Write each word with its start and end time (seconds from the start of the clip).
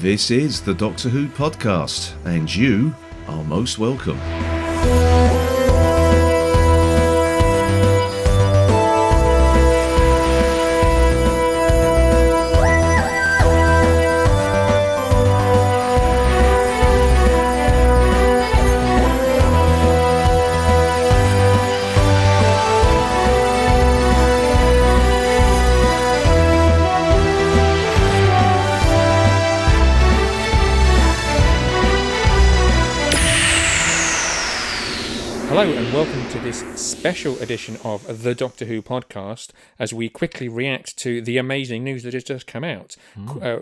This 0.00 0.30
is 0.30 0.60
the 0.60 0.74
Doctor 0.74 1.08
Who 1.08 1.26
podcast, 1.26 2.14
and 2.24 2.54
you 2.54 2.94
are 3.26 3.42
most 3.42 3.80
welcome. 3.80 4.16
Hello 35.48 35.62
and 35.62 35.94
welcome 35.94 36.28
to 36.28 36.38
this 36.40 36.58
special 36.78 37.38
edition 37.38 37.78
of 37.82 38.22
the 38.22 38.34
Doctor 38.34 38.66
Who 38.66 38.82
podcast 38.82 39.48
as 39.78 39.94
we 39.94 40.10
quickly 40.10 40.46
react 40.46 40.98
to 40.98 41.22
the 41.22 41.38
amazing 41.38 41.82
news 41.82 42.02
that 42.02 42.12
has 42.12 42.22
just 42.22 42.46
come 42.46 42.64
out. 42.64 42.96
Hmm. 43.14 43.42
Uh, 43.42 43.56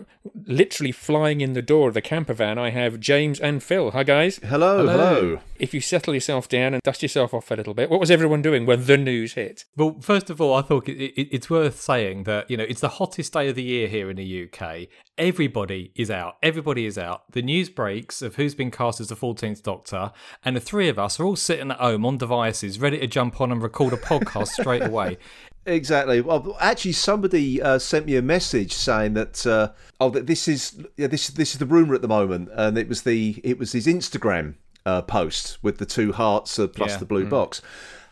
literally 0.45 0.91
flying 0.91 1.39
in 1.39 1.53
the 1.53 1.61
door 1.61 1.87
of 1.87 1.93
the 1.93 2.01
camper 2.01 2.33
van, 2.33 2.57
I 2.57 2.71
have 2.71 2.99
James 2.99 3.39
and 3.39 3.63
Phil. 3.63 3.91
Hi, 3.91 4.03
guys. 4.03 4.37
Hello, 4.43 4.85
hello. 4.85 5.39
If 5.59 5.73
you 5.73 5.79
settle 5.79 6.13
yourself 6.13 6.49
down 6.49 6.73
and 6.73 6.83
dust 6.83 7.03
yourself 7.03 7.33
off 7.33 7.51
a 7.51 7.55
little 7.55 7.73
bit, 7.73 7.89
what 7.89 8.01
was 8.01 8.11
everyone 8.11 8.41
doing 8.41 8.65
when 8.65 8.85
the 8.85 8.97
news 8.97 9.35
hit? 9.35 9.63
Well, 9.77 9.95
first 10.01 10.29
of 10.29 10.41
all, 10.41 10.55
I 10.55 10.63
thought 10.63 10.89
it, 10.89 11.01
it, 11.01 11.29
it's 11.31 11.49
worth 11.49 11.79
saying 11.79 12.23
that 12.23 12.51
you 12.51 12.57
know 12.57 12.65
it's 12.65 12.81
the 12.81 12.89
hottest 12.89 13.31
day 13.31 13.47
of 13.47 13.55
the 13.55 13.63
year 13.63 13.87
here 13.87 14.09
in 14.09 14.17
the 14.17 14.49
UK. 14.51 14.89
Everybody 15.17 15.91
is 15.95 16.11
out. 16.11 16.37
Everybody 16.43 16.85
is 16.85 16.97
out. 16.97 17.31
The 17.31 17.41
news 17.41 17.69
breaks 17.69 18.21
of 18.21 18.35
who's 18.35 18.53
been 18.53 18.69
cast 18.69 18.99
as 19.01 19.07
the 19.07 19.15
14th 19.15 19.63
Doctor, 19.63 20.11
and 20.45 20.55
the 20.55 20.59
three 20.59 20.89
of 20.89 20.99
us 20.99 21.19
are 21.19 21.25
all 21.25 21.35
sitting 21.35 21.71
at 21.71 21.77
home 21.79 22.05
on 22.05 22.17
devices, 22.17 22.79
ready 22.79 22.99
to 22.99 23.07
jump 23.07 23.41
on 23.41 23.51
and 23.51 23.61
record 23.61 23.93
a 23.93 23.97
podcast 23.97 24.49
straight 24.49 24.83
away. 24.85 25.17
Exactly. 25.65 26.21
Well, 26.21 26.55
actually, 26.59 26.91
somebody 26.93 27.59
uh, 27.61 27.79
sent 27.79 28.05
me 28.05 28.15
a 28.15 28.21
message 28.21 28.73
saying 28.73 29.15
that 29.15 29.45
uh, 29.47 29.71
oh, 29.99 30.09
that 30.11 30.27
this 30.27 30.47
is 30.47 30.85
yeah, 30.97 31.07
this 31.07 31.27
this 31.29 31.53
is 31.53 31.57
the 31.59 31.65
rumor 31.65 31.95
at 31.95 32.01
the 32.03 32.07
moment, 32.07 32.49
and 32.53 32.77
it 32.77 32.87
was 32.87 33.01
the 33.01 33.41
it 33.43 33.57
was 33.57 33.71
his 33.71 33.87
Instagram 33.87 34.53
uh, 34.85 35.01
post 35.01 35.57
with 35.63 35.79
the 35.79 35.85
two 35.85 36.13
hearts 36.13 36.57
uh, 36.59 36.67
plus 36.67 36.91
Yeah. 36.91 36.97
the 36.97 37.05
blue 37.05 37.25
box, 37.25 37.61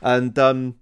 and 0.02 0.38
um, 0.40 0.76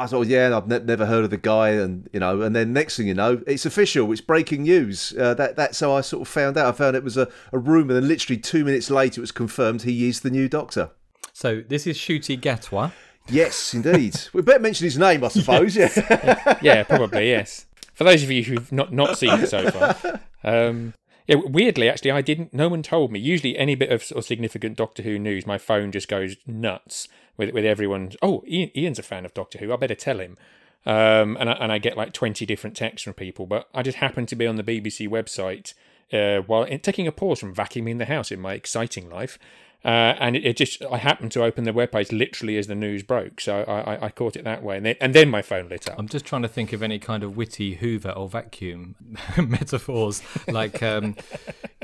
I 0.00 0.06
thought, 0.06 0.28
yeah, 0.28 0.56
I've 0.56 0.66
ne- 0.66 0.78
never 0.78 1.04
heard 1.04 1.24
of 1.24 1.30
the 1.30 1.36
guy, 1.36 1.70
and 1.70 2.08
you 2.12 2.20
know, 2.20 2.40
and 2.40 2.56
then 2.56 2.72
next 2.72 2.96
thing 2.96 3.06
you 3.06 3.14
know, 3.14 3.42
it's 3.46 3.66
official, 3.66 4.10
it's 4.12 4.22
breaking 4.22 4.62
news. 4.62 5.12
Uh, 5.18 5.34
that 5.34 5.56
that's 5.56 5.78
how 5.80 5.92
I 5.92 6.00
sort 6.00 6.22
of 6.22 6.28
found 6.28 6.56
out. 6.56 6.66
I 6.66 6.72
found 6.72 6.96
it 6.96 7.04
was 7.04 7.18
a, 7.18 7.28
a 7.52 7.58
rumor, 7.58 7.96
and 7.96 8.08
literally 8.08 8.38
two 8.38 8.64
minutes 8.64 8.90
later, 8.90 9.20
it 9.20 9.22
was 9.22 9.32
confirmed 9.32 9.82
he 9.82 10.08
is 10.08 10.20
the 10.20 10.30
new 10.30 10.48
Doctor. 10.48 10.90
So 11.34 11.62
this 11.68 11.86
is 11.86 11.98
Ncuti 11.98 12.40
Gatwa. 12.40 12.92
Yes, 13.28 13.74
indeed. 13.74 14.18
we 14.32 14.42
better 14.42 14.60
mention 14.60 14.84
his 14.84 14.98
name, 14.98 15.22
I 15.22 15.28
suppose. 15.28 15.76
Yeah. 15.76 16.58
Yeah, 16.62 16.82
probably, 16.84 17.28
yes. 17.28 17.66
For 17.92 18.04
those 18.04 18.22
of 18.22 18.30
you 18.30 18.42
who've 18.42 18.72
not, 18.72 18.92
not 18.92 19.18
seen 19.18 19.38
it 19.38 19.48
so 19.48 19.70
far. 19.70 20.20
Um, 20.42 20.94
yeah, 21.30 21.36
weirdly, 21.36 21.88
actually, 21.88 22.10
I 22.10 22.22
didn't. 22.22 22.52
No 22.52 22.68
one 22.68 22.82
told 22.82 23.12
me. 23.12 23.20
Usually, 23.20 23.56
any 23.56 23.76
bit 23.76 23.92
of, 23.92 24.10
of 24.10 24.24
significant 24.24 24.76
Doctor 24.76 25.04
Who 25.04 25.16
news, 25.16 25.46
my 25.46 25.58
phone 25.58 25.92
just 25.92 26.08
goes 26.08 26.36
nuts 26.44 27.06
with 27.36 27.54
with 27.54 27.64
everyone. 27.64 28.12
Oh, 28.20 28.42
Ian, 28.48 28.76
Ian's 28.76 28.98
a 28.98 29.04
fan 29.04 29.24
of 29.24 29.32
Doctor 29.32 29.58
Who. 29.58 29.72
I 29.72 29.76
better 29.76 29.94
tell 29.94 30.18
him. 30.18 30.36
Um, 30.84 31.36
and 31.38 31.48
I, 31.48 31.52
and 31.52 31.70
I 31.70 31.78
get 31.78 31.96
like 31.96 32.12
twenty 32.12 32.44
different 32.44 32.76
texts 32.76 33.04
from 33.04 33.14
people. 33.14 33.46
But 33.46 33.68
I 33.72 33.82
just 33.82 33.98
happened 33.98 34.26
to 34.28 34.34
be 34.34 34.46
on 34.48 34.56
the 34.56 34.64
BBC 34.64 35.08
website 35.08 35.72
uh, 36.12 36.42
while 36.42 36.66
taking 36.78 37.06
a 37.06 37.12
pause 37.12 37.38
from 37.38 37.54
vacuuming 37.54 37.98
the 37.98 38.06
house 38.06 38.32
in 38.32 38.40
my 38.40 38.54
exciting 38.54 39.08
life. 39.08 39.38
Uh, 39.84 40.14
and 40.18 40.36
it, 40.36 40.44
it 40.44 40.56
just 40.56 40.82
I 40.90 40.98
happened 40.98 41.32
to 41.32 41.42
open 41.42 41.64
the 41.64 41.72
webpage 41.72 42.16
literally 42.16 42.58
as 42.58 42.66
the 42.66 42.74
news 42.74 43.02
broke, 43.02 43.40
so 43.40 43.64
I, 43.66 43.94
I, 43.94 44.06
I 44.06 44.10
caught 44.10 44.36
it 44.36 44.44
that 44.44 44.62
way, 44.62 44.76
and 44.76 44.84
then 44.84 44.96
and 45.00 45.14
then 45.14 45.30
my 45.30 45.40
phone 45.40 45.68
lit 45.68 45.88
up. 45.88 45.98
I'm 45.98 46.08
just 46.08 46.26
trying 46.26 46.42
to 46.42 46.48
think 46.48 46.72
of 46.72 46.82
any 46.82 46.98
kind 46.98 47.22
of 47.22 47.36
witty 47.36 47.76
Hoover 47.76 48.10
or 48.10 48.28
vacuum 48.28 48.94
metaphors. 49.36 50.22
Like 50.48 50.82
um, 50.82 51.16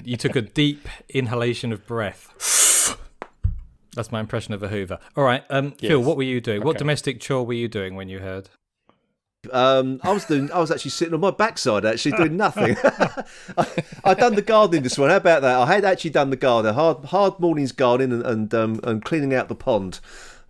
you 0.05 0.19
took 0.19 0.37
a 0.37 0.43
deep 0.43 0.87
inhalation 1.09 1.73
of 1.73 1.87
breath. 1.87 2.99
That's 3.95 4.13
my 4.13 4.21
impression 4.21 4.53
of 4.53 4.63
a 4.63 4.69
Hoover. 4.69 4.99
All 5.17 5.25
right, 5.25 5.43
um, 5.49 5.73
Phil, 5.73 6.03
what 6.03 6.19
were 6.19 6.23
you 6.23 6.43
doing? 6.43 6.63
What 6.63 6.77
domestic 6.77 7.19
chore 7.19 7.47
were 7.47 7.55
you 7.55 7.67
doing 7.67 7.95
when 7.95 8.11
you 8.11 8.19
heard? 8.19 8.51
Um, 9.53 10.01
I 10.03 10.13
was 10.13 10.25
doing. 10.25 10.51
I 10.51 10.59
was 10.59 10.71
actually 10.71 10.91
sitting 10.91 11.15
on 11.15 11.21
my 11.21 11.31
backside, 11.31 11.85
actually 11.85 12.17
doing 12.17 12.37
nothing. 12.37 12.77
I, 13.57 13.67
I'd 14.05 14.19
done 14.19 14.35
the 14.35 14.43
gardening 14.43 14.83
this 14.83 14.99
one. 14.99 15.11
How 15.11 15.17
about 15.17 15.43
that? 15.43 15.57
I 15.57 15.67
had 15.67 15.85
actually 15.85 16.11
done 16.11 16.31
the 16.31 16.37
garden, 16.37 16.75
hard, 16.75 17.07
hard 17.07 17.39
mornings 17.39 17.73
gardening 17.73 18.13
and 18.13 18.27
and, 18.27 18.55
um, 18.55 18.81
and 18.83 19.05
cleaning 19.05 19.35
out 19.35 19.49
the 19.49 19.55
pond, 19.55 20.01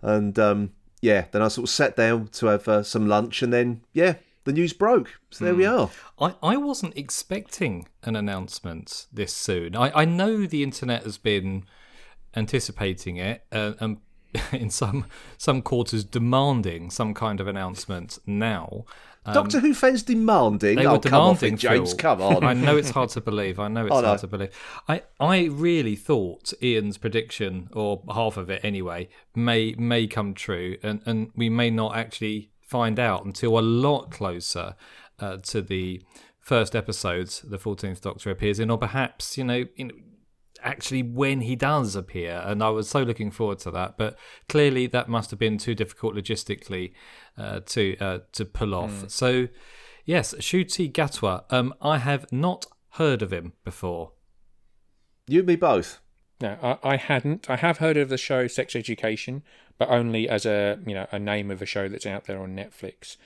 and 0.01 0.37
um, 0.39 0.71
yeah. 1.01 1.25
Then 1.31 1.41
I 1.41 1.47
sort 1.47 1.69
of 1.69 1.73
sat 1.73 1.95
down 1.95 2.27
to 2.33 2.47
have 2.47 2.67
uh, 2.67 2.83
some 2.83 3.07
lunch, 3.07 3.41
and 3.41 3.53
then 3.53 3.81
yeah, 3.93 4.15
the 4.45 4.53
news 4.53 4.73
broke. 4.73 5.19
So 5.29 5.45
there 5.45 5.55
we 5.55 5.65
are. 5.65 5.89
I, 6.19 6.33
I 6.41 6.57
wasn't 6.57 6.97
expecting 6.97 7.87
an 8.03 8.15
announcement 8.15 9.05
this 9.11 9.33
soon. 9.33 9.75
I, 9.75 9.91
I 9.93 10.05
know 10.05 10.45
the 10.45 10.63
internet 10.63 11.03
has 11.03 11.17
been 11.17 11.65
anticipating 12.35 13.17
it 13.17 13.43
uh, 13.51 13.73
and 13.79 13.97
in 14.51 14.69
some 14.69 15.05
some 15.37 15.61
quarters 15.61 16.03
demanding 16.03 16.89
some 16.89 17.13
kind 17.13 17.39
of 17.39 17.47
announcement 17.47 18.19
now. 18.25 18.85
Doctor 19.33 19.59
Who 19.59 19.73
fans 19.73 20.03
demanding. 20.03 20.77
Um, 20.77 20.83
They 20.83 20.89
oh, 20.89 20.93
were 20.93 20.99
come 20.99 21.21
off 21.21 21.39
demanding, 21.41 21.53
it, 21.55 21.59
James. 21.59 21.89
Phil. 21.91 21.97
Come 21.97 22.21
on. 22.21 22.43
I 22.45 22.53
know 22.53 22.77
it's 22.77 22.91
hard 22.91 23.09
to 23.09 23.19
believe. 23.21 23.59
I 23.59 23.67
know 23.67 23.85
it's 23.85 23.91
Oh, 23.93 23.99
no. 23.99 24.07
hard 24.07 24.19
to 24.21 24.27
believe. 24.27 24.51
I, 24.87 25.03
I 25.19 25.45
really 25.45 25.97
thought 25.97 26.53
Ian's 26.63 26.97
prediction, 26.97 27.67
or 27.73 28.03
half 28.13 28.37
of 28.37 28.49
it 28.49 28.61
anyway, 28.63 29.09
may 29.35 29.73
may 29.77 30.07
come 30.07 30.33
true, 30.33 30.77
and, 30.81 31.01
and 31.05 31.31
we 31.35 31.49
may 31.49 31.69
not 31.69 31.95
actually 31.97 32.51
find 32.61 32.99
out 32.99 33.25
until 33.25 33.57
a 33.57 33.61
lot 33.61 34.11
closer 34.11 34.75
uh, 35.19 35.37
to 35.37 35.61
the 35.61 36.01
first 36.39 36.75
episodes 36.75 37.41
the 37.41 37.57
14th 37.57 37.99
Doctor 37.99 38.29
appears 38.31 38.59
in, 38.59 38.69
or 38.71 38.77
perhaps, 38.77 39.37
you 39.37 39.43
know, 39.43 39.65
you 39.75 39.85
know 39.85 39.95
actually 40.63 41.03
when 41.03 41.41
he 41.41 41.55
does 41.55 41.95
appear 41.95 42.41
and 42.45 42.63
i 42.63 42.69
was 42.69 42.89
so 42.89 43.01
looking 43.03 43.31
forward 43.31 43.59
to 43.59 43.71
that 43.71 43.97
but 43.97 44.17
clearly 44.49 44.87
that 44.87 45.07
must 45.07 45.29
have 45.29 45.39
been 45.39 45.57
too 45.57 45.75
difficult 45.75 46.15
logistically 46.15 46.91
uh, 47.37 47.59
to 47.65 47.97
uh, 47.99 48.19
to 48.31 48.45
pull 48.45 48.73
off 48.73 49.09
so 49.09 49.47
yes 50.05 50.33
Ncuti 50.33 50.91
gatwa 50.91 51.43
um 51.49 51.73
i 51.81 51.97
have 51.97 52.31
not 52.31 52.65
heard 52.91 53.21
of 53.21 53.31
him 53.31 53.53
before 53.63 54.11
you 55.27 55.39
and 55.39 55.47
me 55.47 55.55
both. 55.55 55.99
No, 56.39 56.57
I, 56.61 56.91
I 56.91 56.97
hadn't. 56.97 57.49
I 57.49 57.57
have 57.57 57.79
heard 57.79 57.97
of 57.97 58.09
the 58.09 58.17
show 58.17 58.47
Sex 58.47 58.75
Education, 58.75 59.43
but 59.77 59.89
only 59.89 60.29
as 60.29 60.45
a 60.45 60.79
you 60.85 60.93
know 60.93 61.07
a 61.11 61.19
name 61.19 61.51
of 61.51 61.61
a 61.61 61.65
show 61.65 61.89
that's 61.89 62.05
out 62.05 62.25
there 62.25 62.39
on 62.39 62.55
Netflix. 62.55 63.17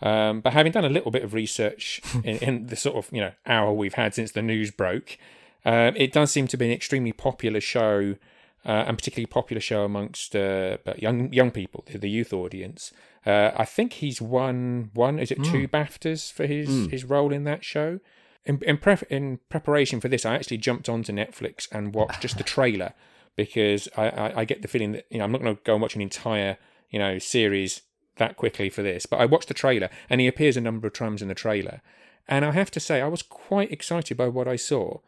Um, 0.00 0.40
but 0.40 0.52
having 0.52 0.70
done 0.70 0.84
a 0.84 0.88
little 0.88 1.10
bit 1.10 1.24
of 1.24 1.34
research 1.34 2.00
in, 2.24 2.36
in 2.36 2.66
the 2.66 2.76
sort 2.76 2.96
of 2.96 3.12
you 3.12 3.20
know 3.20 3.32
hour 3.46 3.72
we've 3.72 3.94
had 3.94 4.14
since 4.14 4.32
the 4.32 4.42
news 4.42 4.70
broke, 4.70 5.18
um, 5.64 5.94
it 5.96 6.12
does 6.12 6.30
seem 6.30 6.46
to 6.48 6.56
be 6.56 6.66
an 6.66 6.72
extremely 6.72 7.12
popular 7.12 7.60
show, 7.60 8.16
uh, 8.64 8.84
and 8.86 8.96
particularly 8.96 9.26
popular 9.26 9.60
show 9.60 9.84
amongst 9.84 10.34
uh, 10.36 10.78
young 10.96 11.32
young 11.32 11.50
people, 11.50 11.84
the, 11.86 11.98
the 11.98 12.10
youth 12.10 12.32
audience. 12.32 12.92
Uh, 13.26 13.50
I 13.56 13.64
think 13.64 13.94
he's 13.94 14.22
won 14.22 14.90
one. 14.94 15.18
Is 15.18 15.30
it 15.30 15.42
two 15.44 15.68
BAFTAs 15.68 16.32
for 16.32 16.46
his 16.46 16.86
his 16.90 17.04
role 17.04 17.32
in 17.32 17.44
that 17.44 17.64
show? 17.64 18.00
In 18.46 18.60
in, 18.62 18.78
pref- 18.78 19.02
in 19.10 19.40
preparation 19.48 20.00
for 20.00 20.08
this, 20.08 20.24
I 20.24 20.34
actually 20.34 20.58
jumped 20.58 20.88
onto 20.88 21.12
Netflix 21.12 21.68
and 21.70 21.94
watched 21.94 22.22
just 22.22 22.38
the 22.38 22.44
trailer 22.56 22.94
because 23.36 23.88
I, 23.96 24.08
I, 24.08 24.40
I 24.40 24.44
get 24.44 24.62
the 24.62 24.68
feeling 24.68 24.92
that 24.92 25.06
you 25.10 25.18
know 25.18 25.24
I'm 25.24 25.32
not 25.32 25.42
going 25.42 25.56
to 25.56 25.62
go 25.62 25.74
and 25.74 25.82
watch 25.82 25.94
an 25.94 26.00
entire 26.00 26.56
you 26.90 26.98
know 26.98 27.18
series 27.18 27.82
that 28.16 28.36
quickly 28.36 28.70
for 28.70 28.82
this. 28.82 29.06
But 29.06 29.20
I 29.20 29.26
watched 29.26 29.48
the 29.48 29.54
trailer 29.54 29.90
and 30.08 30.20
he 30.20 30.26
appears 30.26 30.56
a 30.56 30.60
number 30.60 30.86
of 30.86 30.92
times 30.92 31.20
in 31.20 31.28
the 31.28 31.34
trailer, 31.34 31.82
and 32.26 32.44
I 32.44 32.52
have 32.52 32.70
to 32.72 32.80
say 32.80 33.00
I 33.00 33.08
was 33.08 33.22
quite 33.22 33.70
excited 33.72 34.16
by 34.16 34.28
what 34.28 34.48
I 34.48 34.56
saw. 34.56 34.98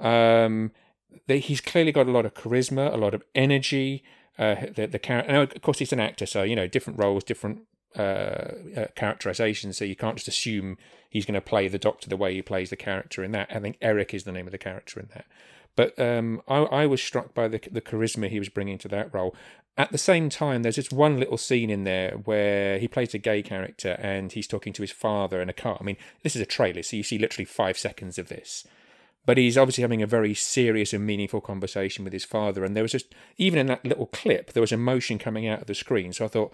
Um, 0.00 0.72
that 1.26 1.36
he's 1.36 1.60
clearly 1.60 1.92
got 1.92 2.06
a 2.06 2.10
lot 2.10 2.26
of 2.26 2.34
charisma, 2.34 2.92
a 2.92 2.96
lot 2.96 3.14
of 3.14 3.22
energy. 3.34 4.02
Uh, 4.38 4.66
the 4.74 4.86
the 4.86 4.98
character, 4.98 5.32
of 5.34 5.62
course, 5.62 5.78
he's 5.78 5.92
an 5.92 6.00
actor, 6.00 6.26
so 6.26 6.42
you 6.42 6.56
know 6.56 6.66
different 6.66 6.98
roles, 6.98 7.24
different 7.24 7.62
uh, 7.96 8.52
uh, 8.76 8.86
characterizations. 8.94 9.78
So 9.78 9.84
you 9.84 9.96
can't 9.96 10.16
just 10.16 10.28
assume 10.28 10.78
he's 11.08 11.26
going 11.26 11.34
to 11.34 11.40
play 11.40 11.68
the 11.68 11.78
Doctor 11.78 12.08
the 12.08 12.16
way 12.16 12.34
he 12.34 12.42
plays 12.42 12.70
the 12.70 12.76
character 12.76 13.22
in 13.24 13.32
that. 13.32 13.48
I 13.54 13.60
think 13.60 13.76
Eric 13.80 14.14
is 14.14 14.24
the 14.24 14.32
name 14.32 14.46
of 14.46 14.52
the 14.52 14.58
character 14.58 15.00
in 15.00 15.08
that. 15.14 15.26
But 15.76 15.98
um, 15.98 16.42
I, 16.48 16.58
I 16.58 16.86
was 16.86 17.02
struck 17.02 17.34
by 17.34 17.48
the 17.48 17.60
the 17.70 17.80
charisma 17.80 18.28
he 18.28 18.38
was 18.38 18.48
bringing 18.48 18.78
to 18.78 18.88
that 18.88 19.12
role. 19.12 19.34
At 19.76 19.92
the 19.92 19.98
same 19.98 20.28
time, 20.28 20.62
there's 20.62 20.76
just 20.76 20.92
one 20.92 21.18
little 21.18 21.38
scene 21.38 21.70
in 21.70 21.84
there 21.84 22.12
where 22.24 22.78
he 22.78 22.88
plays 22.88 23.14
a 23.14 23.18
gay 23.18 23.40
character 23.42 23.96
and 24.00 24.32
he's 24.32 24.46
talking 24.46 24.72
to 24.74 24.82
his 24.82 24.90
father 24.90 25.40
in 25.40 25.48
a 25.48 25.54
car. 25.54 25.78
I 25.80 25.84
mean, 25.84 25.96
this 26.22 26.34
is 26.34 26.42
a 26.42 26.46
trailer, 26.46 26.82
so 26.82 26.96
you 26.96 27.02
see 27.02 27.18
literally 27.18 27.46
five 27.46 27.78
seconds 27.78 28.18
of 28.18 28.28
this 28.28 28.66
but 29.26 29.38
he's 29.38 29.58
obviously 29.58 29.82
having 29.82 30.02
a 30.02 30.06
very 30.06 30.34
serious 30.34 30.92
and 30.92 31.06
meaningful 31.06 31.40
conversation 31.40 32.04
with 32.04 32.12
his 32.12 32.24
father. 32.24 32.64
And 32.64 32.74
there 32.74 32.82
was 32.84 32.92
just, 32.92 33.14
even 33.36 33.58
in 33.58 33.66
that 33.66 33.84
little 33.84 34.06
clip, 34.06 34.52
there 34.52 34.60
was 34.60 34.72
emotion 34.72 35.18
coming 35.18 35.46
out 35.46 35.60
of 35.60 35.66
the 35.66 35.74
screen. 35.74 36.12
So 36.12 36.24
I 36.24 36.28
thought, 36.28 36.52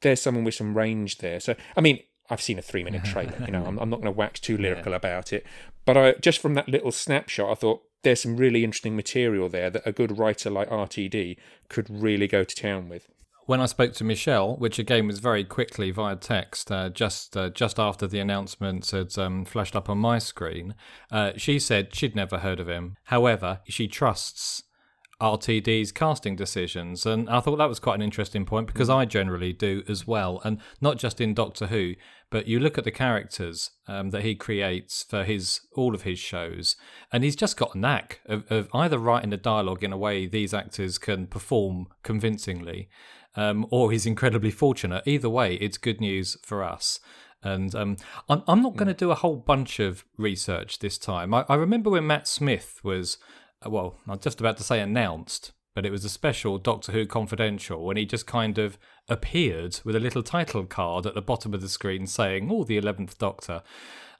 there's 0.00 0.20
someone 0.20 0.44
with 0.44 0.54
some 0.54 0.76
range 0.76 1.18
there. 1.18 1.40
So, 1.40 1.54
I 1.76 1.80
mean, 1.80 2.00
I've 2.28 2.42
seen 2.42 2.58
a 2.58 2.62
three 2.62 2.84
minute 2.84 3.04
trailer. 3.12 3.36
You 3.44 3.52
know, 3.52 3.64
I'm, 3.64 3.78
I'm 3.78 3.90
not 3.90 3.96
going 3.96 4.12
to 4.12 4.18
wax 4.18 4.40
too 4.40 4.56
lyrical 4.56 4.94
about 4.94 5.32
it. 5.32 5.46
But 5.84 5.96
I 5.96 6.12
just 6.14 6.40
from 6.40 6.54
that 6.54 6.68
little 6.68 6.92
snapshot, 6.92 7.50
I 7.50 7.54
thought 7.54 7.82
there's 8.02 8.22
some 8.22 8.36
really 8.36 8.64
interesting 8.64 8.96
material 8.96 9.48
there 9.48 9.70
that 9.70 9.86
a 9.86 9.92
good 9.92 10.18
writer 10.18 10.50
like 10.50 10.68
RTD 10.68 11.36
could 11.68 11.88
really 11.88 12.26
go 12.26 12.44
to 12.44 12.54
town 12.54 12.88
with. 12.88 13.08
When 13.46 13.60
I 13.60 13.66
spoke 13.66 13.92
to 13.94 14.04
Michelle, 14.04 14.56
which 14.56 14.80
again 14.80 15.06
was 15.06 15.20
very 15.20 15.44
quickly 15.44 15.92
via 15.92 16.16
text, 16.16 16.72
uh, 16.72 16.88
just 16.88 17.36
uh, 17.36 17.48
just 17.50 17.78
after 17.78 18.08
the 18.08 18.18
announcement 18.18 18.90
had 18.90 19.16
um, 19.16 19.44
flashed 19.44 19.76
up 19.76 19.88
on 19.88 19.98
my 19.98 20.18
screen, 20.18 20.74
uh, 21.12 21.32
she 21.36 21.60
said 21.60 21.94
she'd 21.94 22.16
never 22.16 22.38
heard 22.38 22.58
of 22.58 22.68
him. 22.68 22.96
However, 23.04 23.60
she 23.68 23.86
trusts 23.86 24.64
RTD's 25.20 25.92
casting 25.92 26.36
decisions. 26.36 27.06
And 27.06 27.28
I 27.30 27.40
thought 27.40 27.56
that 27.56 27.68
was 27.68 27.80
quite 27.80 27.94
an 27.94 28.02
interesting 28.02 28.44
point 28.44 28.66
because 28.66 28.90
I 28.90 29.04
generally 29.04 29.52
do 29.52 29.82
as 29.88 30.06
well. 30.06 30.40
And 30.44 30.60
not 30.80 30.98
just 30.98 31.20
in 31.20 31.32
Doctor 31.32 31.68
Who, 31.68 31.94
but 32.30 32.46
you 32.46 32.58
look 32.58 32.76
at 32.76 32.84
the 32.84 32.90
characters 32.90 33.70
um, 33.86 34.10
that 34.10 34.22
he 34.22 34.34
creates 34.34 35.04
for 35.08 35.24
his 35.24 35.60
all 35.74 35.94
of 35.94 36.02
his 36.02 36.18
shows, 36.18 36.76
and 37.12 37.24
he's 37.24 37.36
just 37.36 37.56
got 37.56 37.74
a 37.74 37.78
knack 37.78 38.20
of, 38.26 38.50
of 38.50 38.68
either 38.74 38.98
writing 38.98 39.30
the 39.30 39.36
dialogue 39.36 39.84
in 39.84 39.92
a 39.92 39.98
way 39.98 40.26
these 40.26 40.54
actors 40.54 40.98
can 40.98 41.26
perform 41.26 41.86
convincingly, 42.02 42.88
um, 43.36 43.66
or 43.70 43.92
he's 43.92 44.06
incredibly 44.06 44.50
fortunate. 44.50 45.02
Either 45.06 45.30
way, 45.30 45.54
it's 45.54 45.78
good 45.78 46.00
news 46.00 46.36
for 46.42 46.62
us. 46.64 47.00
And 47.42 47.74
um, 47.74 47.96
I'm, 48.28 48.42
I'm 48.48 48.62
not 48.62 48.76
going 48.76 48.88
to 48.88 48.94
do 48.94 49.10
a 49.10 49.14
whole 49.14 49.36
bunch 49.36 49.78
of 49.78 50.04
research 50.16 50.80
this 50.80 50.98
time. 50.98 51.32
I, 51.32 51.44
I 51.48 51.54
remember 51.54 51.90
when 51.90 52.06
Matt 52.06 52.26
Smith 52.26 52.80
was 52.82 53.18
uh, 53.64 53.70
well, 53.70 53.98
I'm 54.08 54.18
just 54.18 54.40
about 54.40 54.56
to 54.58 54.62
say 54.62 54.80
announced, 54.80 55.52
but 55.76 55.84
it 55.84 55.92
was 55.92 56.06
a 56.06 56.08
special 56.08 56.56
Doctor 56.56 56.90
Who 56.90 57.04
Confidential 57.04 57.84
when 57.84 57.98
he 57.98 58.06
just 58.06 58.26
kind 58.26 58.56
of 58.56 58.78
appeared 59.10 59.78
with 59.84 59.94
a 59.94 60.00
little 60.00 60.22
title 60.22 60.64
card 60.64 61.04
at 61.04 61.14
the 61.14 61.20
bottom 61.20 61.52
of 61.52 61.60
the 61.60 61.68
screen 61.68 62.06
saying, 62.06 62.48
"Oh, 62.50 62.64
the 62.64 62.78
eleventh 62.78 63.18
Doctor." 63.18 63.62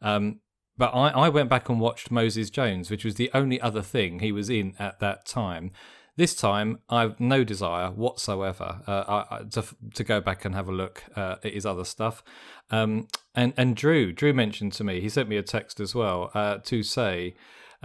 Um, 0.03 0.41
but 0.77 0.95
I, 0.95 1.09
I 1.09 1.29
went 1.31 1.49
back 1.49 1.71
and 1.71 1.81
watched 1.81 2.11
Moses 2.11 2.51
Jones, 2.51 2.91
which 2.91 3.07
was 3.07 3.15
the 3.15 3.31
only 3.33 3.59
other 3.59 3.81
thing 3.81 4.19
he 4.19 4.33
was 4.33 4.51
in 4.51 4.75
at 4.79 5.01
that 5.01 5.25
time. 5.25 5.71
This 6.17 6.37
time, 6.37 6.81
I've 6.91 7.19
no 7.19 7.43
desire 7.43 7.91
whatsoever 7.91 8.83
uh, 8.87 9.25
I, 9.31 9.45
to 9.53 9.65
to 9.95 10.05
go 10.05 10.21
back 10.21 10.45
and 10.45 10.55
have 10.55 10.69
a 10.69 10.73
look 10.73 11.05
uh, 11.17 11.37
at 11.43 11.55
his 11.55 11.65
other 11.65 11.85
stuff. 11.85 12.23
Um, 12.71 13.09
and 13.35 13.55
and 13.57 13.75
Drew, 13.75 14.13
Drew 14.13 14.35
mentioned 14.35 14.75
to 14.75 14.85
me, 14.85 15.01
he 15.01 15.09
sent 15.09 15.31
me 15.31 15.39
a 15.39 15.43
text 15.43 15.81
as 15.81 15.95
well 15.95 16.31
uh, 16.35 16.59
to 16.65 16.83
say 16.83 17.35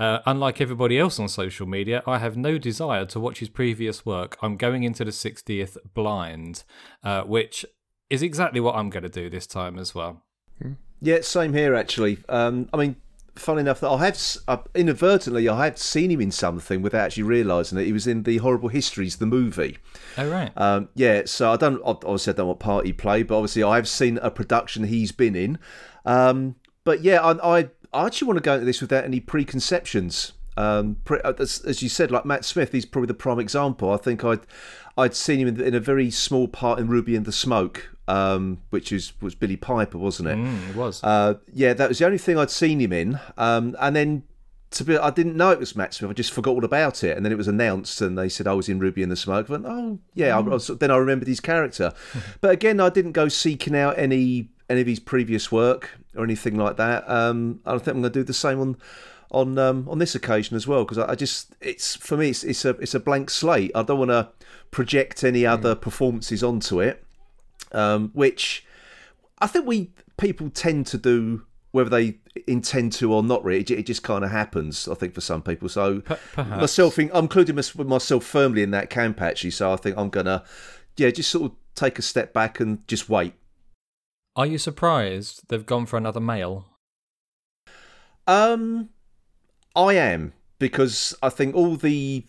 uh, 0.01 0.19
unlike 0.25 0.59
everybody 0.59 0.97
else 0.97 1.19
on 1.19 1.29
social 1.29 1.67
media, 1.67 2.01
I 2.07 2.17
have 2.17 2.35
no 2.35 2.57
desire 2.57 3.05
to 3.05 3.19
watch 3.19 3.37
his 3.37 3.49
previous 3.49 4.03
work. 4.03 4.35
I'm 4.41 4.57
going 4.57 4.81
into 4.81 5.05
the 5.05 5.11
60th 5.11 5.77
blind, 5.93 6.63
uh, 7.03 7.21
which 7.21 7.63
is 8.09 8.23
exactly 8.23 8.59
what 8.59 8.75
I'm 8.75 8.89
going 8.89 9.03
to 9.03 9.09
do 9.09 9.29
this 9.29 9.45
time 9.45 9.77
as 9.77 9.93
well. 9.93 10.23
Yeah, 11.03 11.21
same 11.21 11.53
here 11.53 11.75
actually. 11.75 12.17
Um, 12.29 12.67
I 12.73 12.77
mean, 12.77 12.95
fun 13.35 13.59
enough 13.59 13.79
that 13.81 13.89
I 13.89 13.97
have 14.05 14.19
uh, 14.47 14.57
inadvertently 14.73 15.47
I 15.47 15.65
had 15.65 15.77
seen 15.77 16.09
him 16.09 16.21
in 16.21 16.31
something 16.31 16.81
without 16.81 17.05
actually 17.05 17.23
realising 17.23 17.77
that 17.77 17.85
he 17.85 17.93
was 17.93 18.07
in 18.07 18.23
the 18.23 18.37
Horrible 18.37 18.69
Histories, 18.69 19.17
the 19.17 19.27
movie. 19.27 19.77
Oh 20.17 20.27
right. 20.27 20.51
Um, 20.55 20.89
yeah, 20.95 21.23
so 21.25 21.51
I 21.51 21.57
don't 21.57 21.79
obviously 21.83 22.33
I 22.33 22.35
don't 22.35 22.45
know 22.45 22.49
what 22.49 22.59
part 22.59 22.87
he 22.87 22.93
played, 22.93 23.27
but 23.27 23.37
obviously 23.37 23.61
I 23.61 23.75
have 23.75 23.87
seen 23.87 24.17
a 24.17 24.31
production 24.31 24.85
he's 24.85 25.11
been 25.11 25.35
in. 25.35 25.59
Um, 26.05 26.55
but 26.83 27.03
yeah, 27.03 27.21
I, 27.21 27.59
I 27.59 27.69
I 27.93 28.05
actually 28.05 28.27
want 28.27 28.37
to 28.37 28.41
go 28.41 28.53
into 28.53 28.65
this 28.65 28.81
without 28.81 29.03
any 29.03 29.19
preconceptions. 29.19 30.33
Um, 30.57 30.97
pre- 31.05 31.21
uh, 31.21 31.33
as, 31.39 31.61
as, 31.65 31.81
you 31.81 31.89
said, 31.89 32.11
like 32.11 32.25
Matt 32.25 32.45
Smith, 32.45 32.71
he's 32.71 32.85
probably 32.85 33.07
the 33.07 33.13
prime 33.13 33.39
example. 33.39 33.91
I 33.91 33.97
think 33.97 34.23
I'd 34.23 34.41
I'd 34.97 35.15
seen 35.15 35.39
him 35.39 35.47
in, 35.47 35.61
in 35.61 35.73
a 35.73 35.79
very 35.79 36.11
small 36.11 36.47
part 36.47 36.79
in 36.79 36.87
Ruby 36.87 37.15
in 37.15 37.23
the 37.23 37.31
Smoke, 37.31 37.95
um, 38.07 38.61
which 38.69 38.91
is 38.91 39.13
was 39.21 39.33
Billie 39.33 39.57
Piper, 39.57 39.97
wasn't 39.97 40.29
it? 40.29 40.37
Mm, 40.37 40.69
it 40.69 40.75
was. 40.75 41.03
Uh, 41.03 41.35
yeah, 41.53 41.73
that 41.73 41.89
was 41.89 41.99
the 41.99 42.05
only 42.05 42.17
thing 42.17 42.37
I'd 42.37 42.51
seen 42.51 42.79
him 42.81 42.91
in. 42.91 43.19
Um, 43.37 43.75
and 43.79 43.95
then 43.95 44.23
to 44.71 44.83
be, 44.85 44.97
I 44.97 45.09
didn't 45.09 45.35
know 45.35 45.51
it 45.51 45.59
was 45.59 45.75
Matt 45.75 45.93
Smith. 45.93 46.11
I 46.11 46.13
just 46.13 46.31
forgot 46.31 46.51
all 46.51 46.65
about 46.65 47.03
it, 47.03 47.15
and 47.15 47.25
then 47.25 47.31
it 47.31 47.37
was 47.37 47.47
announced, 47.47 48.01
and 48.01 48.17
they 48.17 48.29
said 48.29 48.47
I 48.47 48.53
was 48.53 48.69
in 48.69 48.79
Ruby 48.79 49.03
in 49.03 49.09
the 49.09 49.15
Smoke. 49.15 49.49
I 49.49 49.53
went, 49.53 49.65
oh 49.65 49.99
yeah. 50.13 50.31
Mm. 50.31 50.33
I, 50.33 50.37
I 50.37 50.53
was, 50.53 50.67
then 50.67 50.91
I 50.91 50.97
remembered 50.97 51.27
his 51.27 51.39
character, 51.39 51.93
but 52.41 52.51
again, 52.51 52.79
I 52.79 52.89
didn't 52.89 53.13
go 53.13 53.27
seeking 53.27 53.75
out 53.75 53.97
any 53.97 54.49
any 54.71 54.81
of 54.81 54.87
his 54.87 54.99
previous 54.99 55.51
work 55.51 55.91
or 56.15 56.23
anything 56.23 56.57
like 56.57 56.77
that. 56.77 57.09
Um, 57.09 57.59
I 57.65 57.77
think 57.77 57.87
I'm 57.87 58.01
going 58.01 58.13
to 58.13 58.19
do 58.19 58.23
the 58.23 58.33
same 58.33 58.59
on 58.59 58.77
on 59.31 59.57
um, 59.57 59.87
on 59.89 59.97
this 59.97 60.13
occasion 60.13 60.55
as 60.55 60.67
well 60.67 60.83
because 60.83 60.97
I, 60.97 61.11
I, 61.11 61.15
just 61.15 61.55
it's 61.61 61.95
for 61.95 62.17
me 62.17 62.29
it's, 62.29 62.43
it's 62.43 62.65
a 62.65 62.69
it's 62.71 62.93
a 62.93 62.99
blank 62.99 63.29
slate. 63.29 63.71
I 63.73 63.83
don't 63.83 63.99
want 63.99 64.11
to 64.11 64.29
project 64.71 65.23
any 65.23 65.45
other 65.45 65.75
mm. 65.75 65.81
performances 65.81 66.43
onto 66.43 66.81
it, 66.81 67.03
um, 67.71 68.11
which 68.13 68.65
I 69.39 69.47
think 69.47 69.65
we 69.65 69.91
people 70.17 70.49
tend 70.49 70.87
to 70.87 70.97
do 70.97 71.45
whether 71.71 71.89
they 71.89 72.17
intend 72.45 72.91
to 72.93 73.13
or 73.13 73.23
not. 73.23 73.43
Really, 73.43 73.61
it 73.61 73.85
just 73.85 74.03
kind 74.03 74.25
of 74.25 74.31
happens. 74.31 74.87
I 74.87 74.95
think 74.95 75.13
for 75.13 75.21
some 75.21 75.41
people. 75.41 75.69
So 75.69 76.03
myself, 76.37 76.97
I'm 76.97 77.09
including 77.13 77.55
myself 77.55 78.25
firmly 78.25 78.63
in 78.63 78.71
that 78.71 78.89
camp 78.89 79.21
actually. 79.21 79.51
So 79.51 79.71
I 79.71 79.77
think 79.77 79.97
I'm 79.97 80.09
gonna 80.09 80.43
yeah 80.97 81.09
just 81.09 81.31
sort 81.31 81.51
of 81.51 81.57
take 81.73 81.97
a 81.97 82.01
step 82.01 82.33
back 82.33 82.59
and 82.59 82.85
just 82.87 83.07
wait 83.07 83.33
are 84.35 84.45
you 84.45 84.57
surprised 84.57 85.47
they've 85.49 85.65
gone 85.65 85.85
for 85.85 85.97
another 85.97 86.19
male? 86.19 86.65
Um, 88.27 88.89
I 89.75 89.93
am 89.93 90.33
because 90.59 91.15
I 91.21 91.29
think 91.29 91.55
all 91.55 91.75
the 91.75 92.25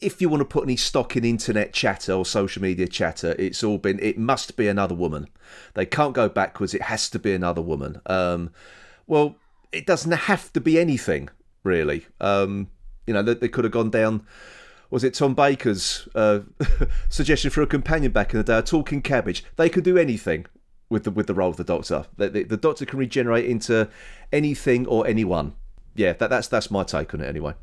if 0.00 0.20
you 0.20 0.28
want 0.28 0.40
to 0.40 0.44
put 0.44 0.64
any 0.64 0.76
stock 0.76 1.16
in 1.16 1.24
internet 1.24 1.72
chatter 1.72 2.12
or 2.12 2.24
social 2.24 2.62
media 2.62 2.86
chatter, 2.86 3.34
it's 3.38 3.64
all 3.64 3.78
been 3.78 3.98
it 4.00 4.18
must 4.18 4.56
be 4.56 4.68
another 4.68 4.94
woman. 4.94 5.28
They 5.74 5.86
can't 5.86 6.14
go 6.14 6.28
backwards. 6.28 6.74
It 6.74 6.82
has 6.82 7.08
to 7.10 7.18
be 7.18 7.32
another 7.32 7.62
woman. 7.62 8.00
Um, 8.06 8.50
well, 9.06 9.36
it 9.72 9.86
doesn't 9.86 10.12
have 10.12 10.52
to 10.52 10.60
be 10.60 10.78
anything 10.78 11.28
really. 11.64 12.06
Um, 12.20 12.68
you 13.06 13.14
know, 13.14 13.22
they, 13.22 13.34
they 13.34 13.48
could 13.48 13.64
have 13.64 13.72
gone 13.72 13.90
down 13.90 14.26
was 14.90 15.04
it 15.04 15.12
Tom 15.12 15.34
Baker's 15.34 16.08
uh, 16.14 16.40
suggestion 17.10 17.50
for 17.50 17.60
a 17.62 17.66
companion 17.66 18.10
back 18.10 18.32
in 18.32 18.38
the 18.38 18.44
day, 18.44 18.58
a 18.58 18.62
talking 18.62 19.02
cabbage? 19.02 19.44
They 19.56 19.68
could 19.68 19.84
do 19.84 19.98
anything 19.98 20.46
with 20.90 21.04
the 21.04 21.10
with 21.10 21.26
the 21.26 21.34
role 21.34 21.50
of 21.50 21.56
the 21.56 21.64
Doctor. 21.64 22.06
The, 22.16 22.28
the, 22.28 22.42
the 22.44 22.56
Doctor 22.56 22.86
can 22.86 22.98
regenerate 22.98 23.44
into 23.44 23.88
anything 24.32 24.86
or 24.86 25.06
anyone. 25.06 25.54
Yeah, 25.94 26.12
that, 26.14 26.30
that's 26.30 26.48
that's 26.48 26.70
my 26.70 26.84
take 26.84 27.14
on 27.14 27.20
it 27.20 27.26
anyway. 27.26 27.54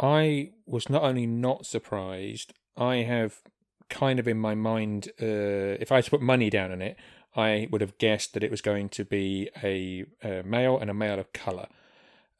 I 0.00 0.50
was 0.66 0.88
not 0.88 1.02
only 1.02 1.26
not 1.26 1.66
surprised, 1.66 2.52
I 2.76 2.96
have 2.96 3.40
kind 3.88 4.18
of 4.18 4.26
in 4.26 4.38
my 4.38 4.54
mind, 4.54 5.08
uh, 5.20 5.78
if 5.80 5.92
I 5.92 5.96
had 5.96 6.04
to 6.04 6.10
put 6.10 6.22
money 6.22 6.50
down 6.50 6.72
on 6.72 6.82
it, 6.82 6.96
I 7.36 7.68
would 7.70 7.80
have 7.80 7.98
guessed 7.98 8.34
that 8.34 8.42
it 8.42 8.50
was 8.50 8.60
going 8.60 8.88
to 8.90 9.04
be 9.04 9.50
a, 9.62 10.04
a 10.22 10.42
male 10.42 10.78
and 10.78 10.90
a 10.90 10.94
male 10.94 11.18
of 11.18 11.32
colour. 11.32 11.68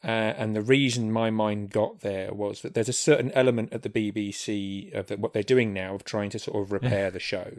Uh, 0.02 0.34
and 0.36 0.54
the 0.54 0.62
reason 0.62 1.10
my 1.10 1.30
mind 1.30 1.70
got 1.70 2.00
there 2.00 2.32
was 2.32 2.60
that 2.62 2.74
there's 2.74 2.88
a 2.88 2.92
certain 2.92 3.32
element 3.32 3.72
at 3.72 3.82
the 3.82 3.88
BBC 3.88 4.92
of 4.94 5.06
the, 5.06 5.16
what 5.16 5.32
they're 5.32 5.42
doing 5.42 5.72
now 5.72 5.94
of 5.94 6.04
trying 6.04 6.30
to 6.30 6.38
sort 6.38 6.62
of 6.62 6.72
repair 6.72 7.10
the 7.10 7.20
show 7.20 7.58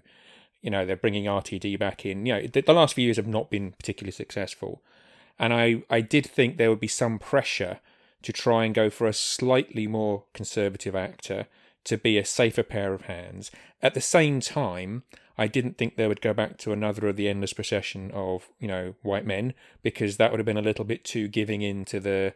you 0.65 0.71
know 0.71 0.83
they're 0.83 0.97
bringing 0.97 1.25
RTD 1.25 1.77
back 1.77 2.05
in. 2.05 2.25
You 2.25 2.33
know 2.33 2.47
the, 2.47 2.61
the 2.61 2.73
last 2.73 2.95
few 2.95 3.05
years 3.05 3.17
have 3.17 3.27
not 3.27 3.51
been 3.51 3.73
particularly 3.73 4.11
successful, 4.11 4.81
and 5.37 5.53
I 5.53 5.83
I 5.91 6.01
did 6.01 6.25
think 6.25 6.57
there 6.57 6.71
would 6.71 6.79
be 6.79 6.87
some 6.87 7.19
pressure 7.19 7.79
to 8.23 8.33
try 8.33 8.65
and 8.65 8.73
go 8.73 8.89
for 8.89 9.05
a 9.05 9.13
slightly 9.13 9.85
more 9.85 10.23
conservative 10.33 10.95
actor 10.95 11.45
to 11.83 11.97
be 11.99 12.17
a 12.17 12.25
safer 12.25 12.63
pair 12.63 12.95
of 12.95 13.03
hands. 13.03 13.51
At 13.83 13.93
the 13.93 14.01
same 14.01 14.39
time, 14.39 15.03
I 15.37 15.45
didn't 15.45 15.77
think 15.77 15.95
they 15.95 16.07
would 16.07 16.21
go 16.21 16.33
back 16.33 16.57
to 16.59 16.71
another 16.71 17.07
of 17.07 17.15
the 17.15 17.29
endless 17.29 17.53
procession 17.53 18.09
of 18.11 18.49
you 18.59 18.67
know 18.67 18.95
white 19.03 19.25
men 19.25 19.53
because 19.83 20.17
that 20.17 20.31
would 20.31 20.39
have 20.39 20.47
been 20.47 20.57
a 20.57 20.63
little 20.63 20.85
bit 20.85 21.03
too 21.05 21.27
giving 21.27 21.61
in 21.61 21.85
to 21.85 21.99
the 21.99 22.33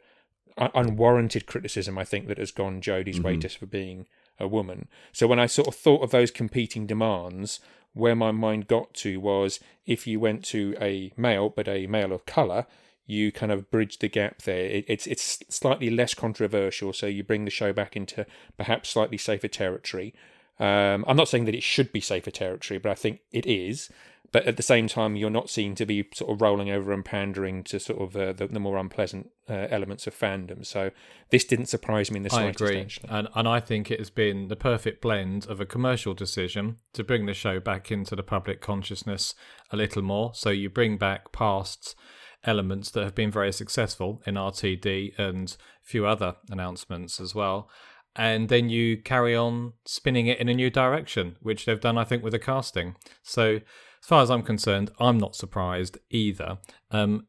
unwarranted 0.56 1.48
criticism 1.48 1.98
I 1.98 2.04
think 2.04 2.28
that 2.28 2.38
has 2.38 2.52
gone 2.52 2.80
Jodie's 2.80 3.16
mm-hmm. 3.16 3.26
way 3.26 3.38
just 3.38 3.58
for 3.58 3.66
being 3.66 4.06
a 4.40 4.48
woman. 4.48 4.88
So 5.12 5.28
when 5.28 5.40
I 5.40 5.48
sort 5.48 5.68
of 5.68 5.76
thought 5.76 6.04
of 6.04 6.12
those 6.12 6.32
competing 6.32 6.86
demands, 6.86 7.60
where 8.00 8.16
my 8.16 8.32
mind 8.32 8.68
got 8.68 8.94
to 8.96 9.20
was 9.20 9.60
if 9.86 10.08
you 10.08 10.20
went 10.20 10.44
to 10.46 10.76
a 10.80 11.12
male, 11.18 11.50
but 11.50 11.68
a 11.68 11.88
male 11.88 12.12
of 12.12 12.26
color, 12.26 12.66
you 13.06 13.32
kind 13.32 13.52
of 13.52 13.72
bridge 13.72 14.00
the 14.00 14.08
gap 14.08 14.44
there. 14.44 14.66
It, 14.66 14.86
it's 14.88 15.08
it's 15.08 15.44
slightly 15.50 15.90
less 15.90 16.14
controversial, 16.14 16.94
so 16.94 17.08
you 17.08 17.24
bring 17.24 17.46
the 17.46 17.52
show 17.52 17.74
back 17.74 17.96
into 17.96 18.26
perhaps 18.58 18.90
slightly 18.90 19.18
safer 19.18 19.48
territory. 19.48 20.14
Um, 20.60 21.06
I'm 21.08 21.18
not 21.18 21.30
saying 21.30 21.46
that 21.46 21.56
it 21.56 21.64
should 21.64 21.92
be 21.92 22.02
safer 22.02 22.32
territory, 22.32 22.80
but 22.80 22.92
I 22.92 22.96
think 22.96 23.22
it 23.32 23.46
is 23.46 23.90
but 24.32 24.46
at 24.46 24.58
the 24.58 24.64
same 24.64 24.88
time, 24.88 25.16
you're 25.16 25.30
not 25.30 25.50
seen 25.50 25.76
to 25.76 25.86
be 25.86 26.08
sort 26.14 26.32
of 26.32 26.42
rolling 26.42 26.70
over 26.70 26.92
and 26.92 27.04
pandering 27.04 27.64
to 27.66 27.80
sort 27.80 28.00
of 28.00 28.16
uh, 28.16 28.34
the, 28.34 28.48
the, 28.48 28.60
more 28.60 28.78
unpleasant 28.78 29.32
uh, 29.50 29.68
elements 29.70 30.06
of 30.06 30.18
fandom. 30.18 30.66
So 30.66 30.92
this 31.32 31.46
didn't 31.46 31.66
surprise 31.66 32.12
me 32.12 32.18
in 32.18 32.24
the 32.24 32.30
slightest. 32.30 32.62
I 32.62 32.66
agree, 32.66 32.82
actually. 32.82 33.10
and 33.10 33.28
and 33.34 33.48
I 33.48 33.60
think 33.60 33.90
it 33.90 34.00
has 34.00 34.10
been 34.10 34.48
the 34.48 34.56
perfect 34.56 35.02
blend 35.02 35.48
of 35.48 35.60
a 35.60 35.66
commercial 35.66 36.14
decision 36.14 36.78
to 36.94 37.04
bring 37.04 37.26
the 37.26 37.34
show 37.34 37.60
back 37.60 37.92
into 37.92 38.16
the 38.16 38.24
public 38.24 38.62
consciousness 38.62 39.34
a 39.72 39.78
little 39.78 40.04
more. 40.04 40.32
So 40.36 40.50
you 40.50 40.70
bring 40.70 40.98
back 40.98 41.32
past 41.32 41.96
elements 42.44 42.92
that 42.92 43.04
have 43.04 43.16
been 43.16 43.32
very 43.32 43.52
successful 43.52 44.22
in 44.26 44.36
RTD 44.36 45.18
and 45.18 45.58
a 45.84 45.88
few 45.88 46.06
other 46.06 46.36
announcements 46.50 47.20
as 47.20 47.34
well. 47.36 47.70
And 48.16 48.50
then 48.50 48.70
you 48.70 48.98
carry 48.98 49.36
on 49.36 49.74
spinning 49.86 50.28
it 50.28 50.40
in 50.40 50.50
a 50.50 50.54
new 50.54 50.70
direction, 50.70 51.38
which 51.42 51.66
they've 51.66 51.80
done, 51.80 51.98
I 51.98 52.04
think, 52.04 52.24
with 52.24 52.34
the 52.34 52.40
casting. 52.40 52.96
So 53.22 53.60
as 54.02 54.08
far 54.08 54.22
as 54.22 54.32
I'm 54.32 54.44
concerned, 54.44 54.92
I'm 55.00 55.18
not 55.18 55.36
surprised 55.36 55.98
either. 56.10 56.60
Um, 56.92 57.28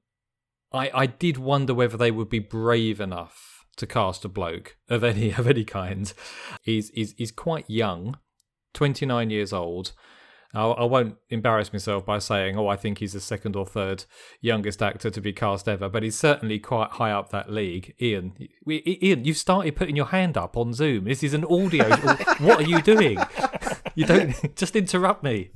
I 0.72 0.90
I 0.94 1.06
did 1.06 1.38
wonder 1.38 1.74
whether 1.74 1.96
they 1.96 2.10
would 2.10 2.28
be 2.28 2.38
brave 2.38 3.00
enough 3.00 3.64
to 3.76 3.86
cast 3.86 4.24
a 4.24 4.28
bloke 4.28 4.76
of 4.88 5.02
any 5.02 5.32
of 5.32 5.46
any 5.46 5.64
kind. 5.64 6.12
He's 6.62 6.90
he's 6.90 7.14
he's 7.16 7.32
quite 7.32 7.68
young, 7.68 8.18
29 8.74 9.30
years 9.30 9.52
old. 9.52 9.92
I, 10.52 10.84
won't 10.84 11.14
embarrass 11.28 11.72
myself 11.72 12.04
by 12.04 12.18
saying, 12.18 12.58
oh, 12.58 12.66
I 12.66 12.74
think 12.74 12.98
he's 12.98 13.12
the 13.12 13.20
second 13.20 13.54
or 13.54 13.64
third 13.64 14.04
youngest 14.40 14.82
actor 14.82 15.08
to 15.08 15.20
be 15.20 15.32
cast 15.32 15.68
ever, 15.68 15.88
but 15.88 16.02
he's 16.02 16.18
certainly 16.18 16.58
quite 16.58 16.90
high 16.90 17.12
up 17.12 17.30
that 17.30 17.52
league. 17.52 17.94
Ian, 18.00 18.34
we, 18.64 18.98
Ian, 19.00 19.24
you've 19.24 19.36
started 19.36 19.76
putting 19.76 19.94
your 19.94 20.06
hand 20.06 20.36
up 20.36 20.56
on 20.56 20.72
Zoom. 20.72 21.04
This 21.04 21.22
is 21.22 21.34
an 21.34 21.44
audio. 21.44 21.88
what 22.38 22.58
are 22.58 22.68
you 22.68 22.82
doing? 22.82 23.18
You 23.94 24.06
don't 24.06 24.34
just 24.56 24.74
interrupt 24.74 25.22
me. 25.22 25.52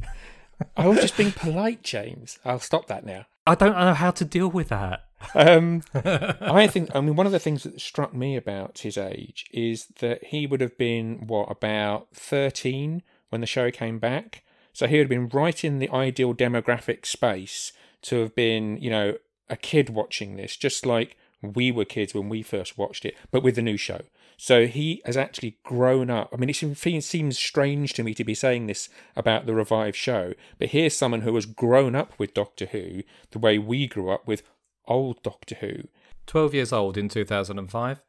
I 0.77 0.87
was 0.87 1.01
just 1.01 1.17
being 1.17 1.33
polite, 1.33 1.83
James. 1.83 2.39
I'll 2.45 2.61
stop 2.61 2.87
that 2.87 3.05
now. 3.05 3.27
I 3.47 3.55
don't 3.55 3.77
know 3.77 3.95
how 3.95 4.11
to 4.13 4.25
deal 4.25 4.49
with 4.49 4.69
that. 4.69 5.05
Um, 5.35 5.83
I 5.95 6.67
think. 6.67 6.95
I 6.95 7.01
mean, 7.01 7.17
one 7.17 7.27
of 7.27 7.33
the 7.33 7.39
things 7.39 7.63
that 7.65 7.81
struck 7.81 8.15
me 8.15 8.37
about 8.37 8.79
his 8.79 8.97
age 8.97 9.47
is 9.53 9.87
that 10.01 10.25
he 10.25 10.47
would 10.47 10.61
have 10.61 10.77
been 10.79 11.27
what 11.27 11.51
about 11.51 12.09
thirteen 12.15 13.03
when 13.31 13.41
the 13.41 13.47
show 13.47 13.71
came 13.71 13.99
back. 13.99 14.43
So 14.73 14.87
he 14.87 14.97
would 14.99 15.05
have 15.05 15.09
been 15.09 15.29
right 15.29 15.65
in 15.65 15.79
the 15.79 15.91
ideal 15.91 16.35
demographic 16.35 17.07
space 17.07 17.73
to 18.03 18.21
have 18.21 18.35
been, 18.35 18.77
you 18.79 18.91
know, 18.91 19.15
a 19.49 19.57
kid 19.57 19.89
watching 19.89 20.37
this, 20.37 20.57
just 20.57 20.85
like 20.85 21.17
we 21.41 21.71
were 21.71 21.85
kids 21.85 22.15
when 22.15 22.29
we 22.29 22.43
first 22.43 22.77
watched 22.77 23.05
it, 23.05 23.15
but 23.31 23.43
with 23.43 23.55
the 23.55 23.63
new 23.63 23.77
show. 23.77 24.01
So 24.37 24.67
he 24.67 25.03
has 25.05 25.17
actually 25.17 25.59
grown 25.65 26.11
up. 26.11 26.31
I 26.33 26.37
mean, 26.37 26.51
it 26.51 27.03
seems 27.05 27.39
strange 27.39 27.93
to 27.95 28.03
me 28.03 28.15
to 28.15 28.25
be 28.25 28.35
saying 28.35 28.67
this 28.67 28.89
about 29.17 29.47
the 29.47 29.55
revived 29.55 29.97
show, 29.97 30.35
but 30.59 30.69
here's 30.69 30.97
someone 30.97 31.23
who 31.23 31.35
has 31.35 31.47
grown 31.47 31.95
up 31.95 32.13
with 32.19 32.35
Doctor 32.35 32.67
Who 32.67 33.03
the 33.31 33.39
way 33.39 33.59
we 33.59 33.87
grew 33.87 34.11
up 34.11 34.27
with 34.27 34.43
old 34.87 35.23
Doctor 35.23 35.57
Who. 35.57 35.89
12 36.27 36.55
years 36.55 36.73
old 36.73 36.97
in 36.97 37.09
2005. 37.09 38.03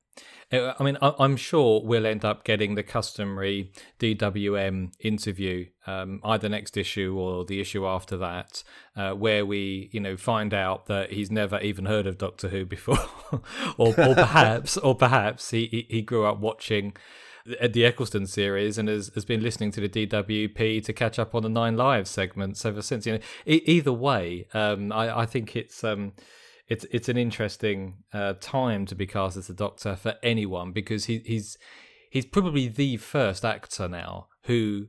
Uh, 0.51 0.73
I 0.79 0.83
mean, 0.83 0.97
I'm 1.01 1.37
sure 1.37 1.81
we'll 1.83 2.05
end 2.05 2.23
up 2.23 2.43
getting 2.43 2.75
the 2.75 2.83
customary 2.83 3.71
DWM 3.99 4.91
interview, 4.99 5.67
um, 5.87 6.21
either 6.23 6.47
next 6.47 6.77
issue 6.77 7.15
or 7.17 7.45
the 7.45 7.59
issue 7.59 7.85
after 7.85 8.15
that, 8.17 8.63
uh, 8.95 9.13
where 9.13 9.45
we, 9.45 9.89
you 9.91 9.99
know, 9.99 10.15
find 10.15 10.53
out 10.53 10.85
that 10.85 11.11
he's 11.11 11.31
never 11.31 11.59
even 11.61 11.85
heard 11.85 12.05
of 12.05 12.17
Doctor 12.17 12.49
Who 12.49 12.63
before, 12.65 12.99
or, 13.77 13.99
or 13.99 14.13
perhaps, 14.13 14.77
or 14.77 14.95
perhaps 14.95 15.49
he 15.49 15.87
he 15.89 16.01
grew 16.01 16.25
up 16.25 16.39
watching 16.39 16.95
the 17.45 17.85
Eccleston 17.85 18.25
series 18.25 18.77
and 18.77 18.89
has, 18.89 19.11
has 19.13 19.23
been 19.23 19.41
listening 19.41 19.71
to 19.71 19.87
the 19.87 20.07
DWP 20.07 20.83
to 20.83 20.93
catch 20.93 21.19
up 21.19 21.35
on 21.35 21.43
the 21.43 21.49
Nine 21.49 21.77
Lives 21.77 22.09
segments 22.09 22.65
ever 22.65 22.81
since. 22.81 23.05
You 23.05 23.13
know, 23.13 23.19
e- 23.45 23.61
either 23.65 23.93
way, 23.93 24.47
um, 24.53 24.91
I, 24.91 25.21
I 25.21 25.25
think 25.25 25.55
it's. 25.55 25.83
Um, 25.83 26.13
it's 26.67 26.85
it's 26.91 27.09
an 27.09 27.17
interesting 27.17 28.03
uh, 28.13 28.33
time 28.39 28.85
to 28.87 28.95
be 28.95 29.05
cast 29.05 29.37
as 29.37 29.47
the 29.47 29.53
Doctor 29.53 29.95
for 29.95 30.15
anyone 30.23 30.71
because 30.71 31.05
he, 31.05 31.19
he's 31.19 31.57
he's 32.09 32.25
probably 32.25 32.67
the 32.67 32.97
first 32.97 33.45
actor 33.45 33.87
now 33.87 34.27
who 34.43 34.87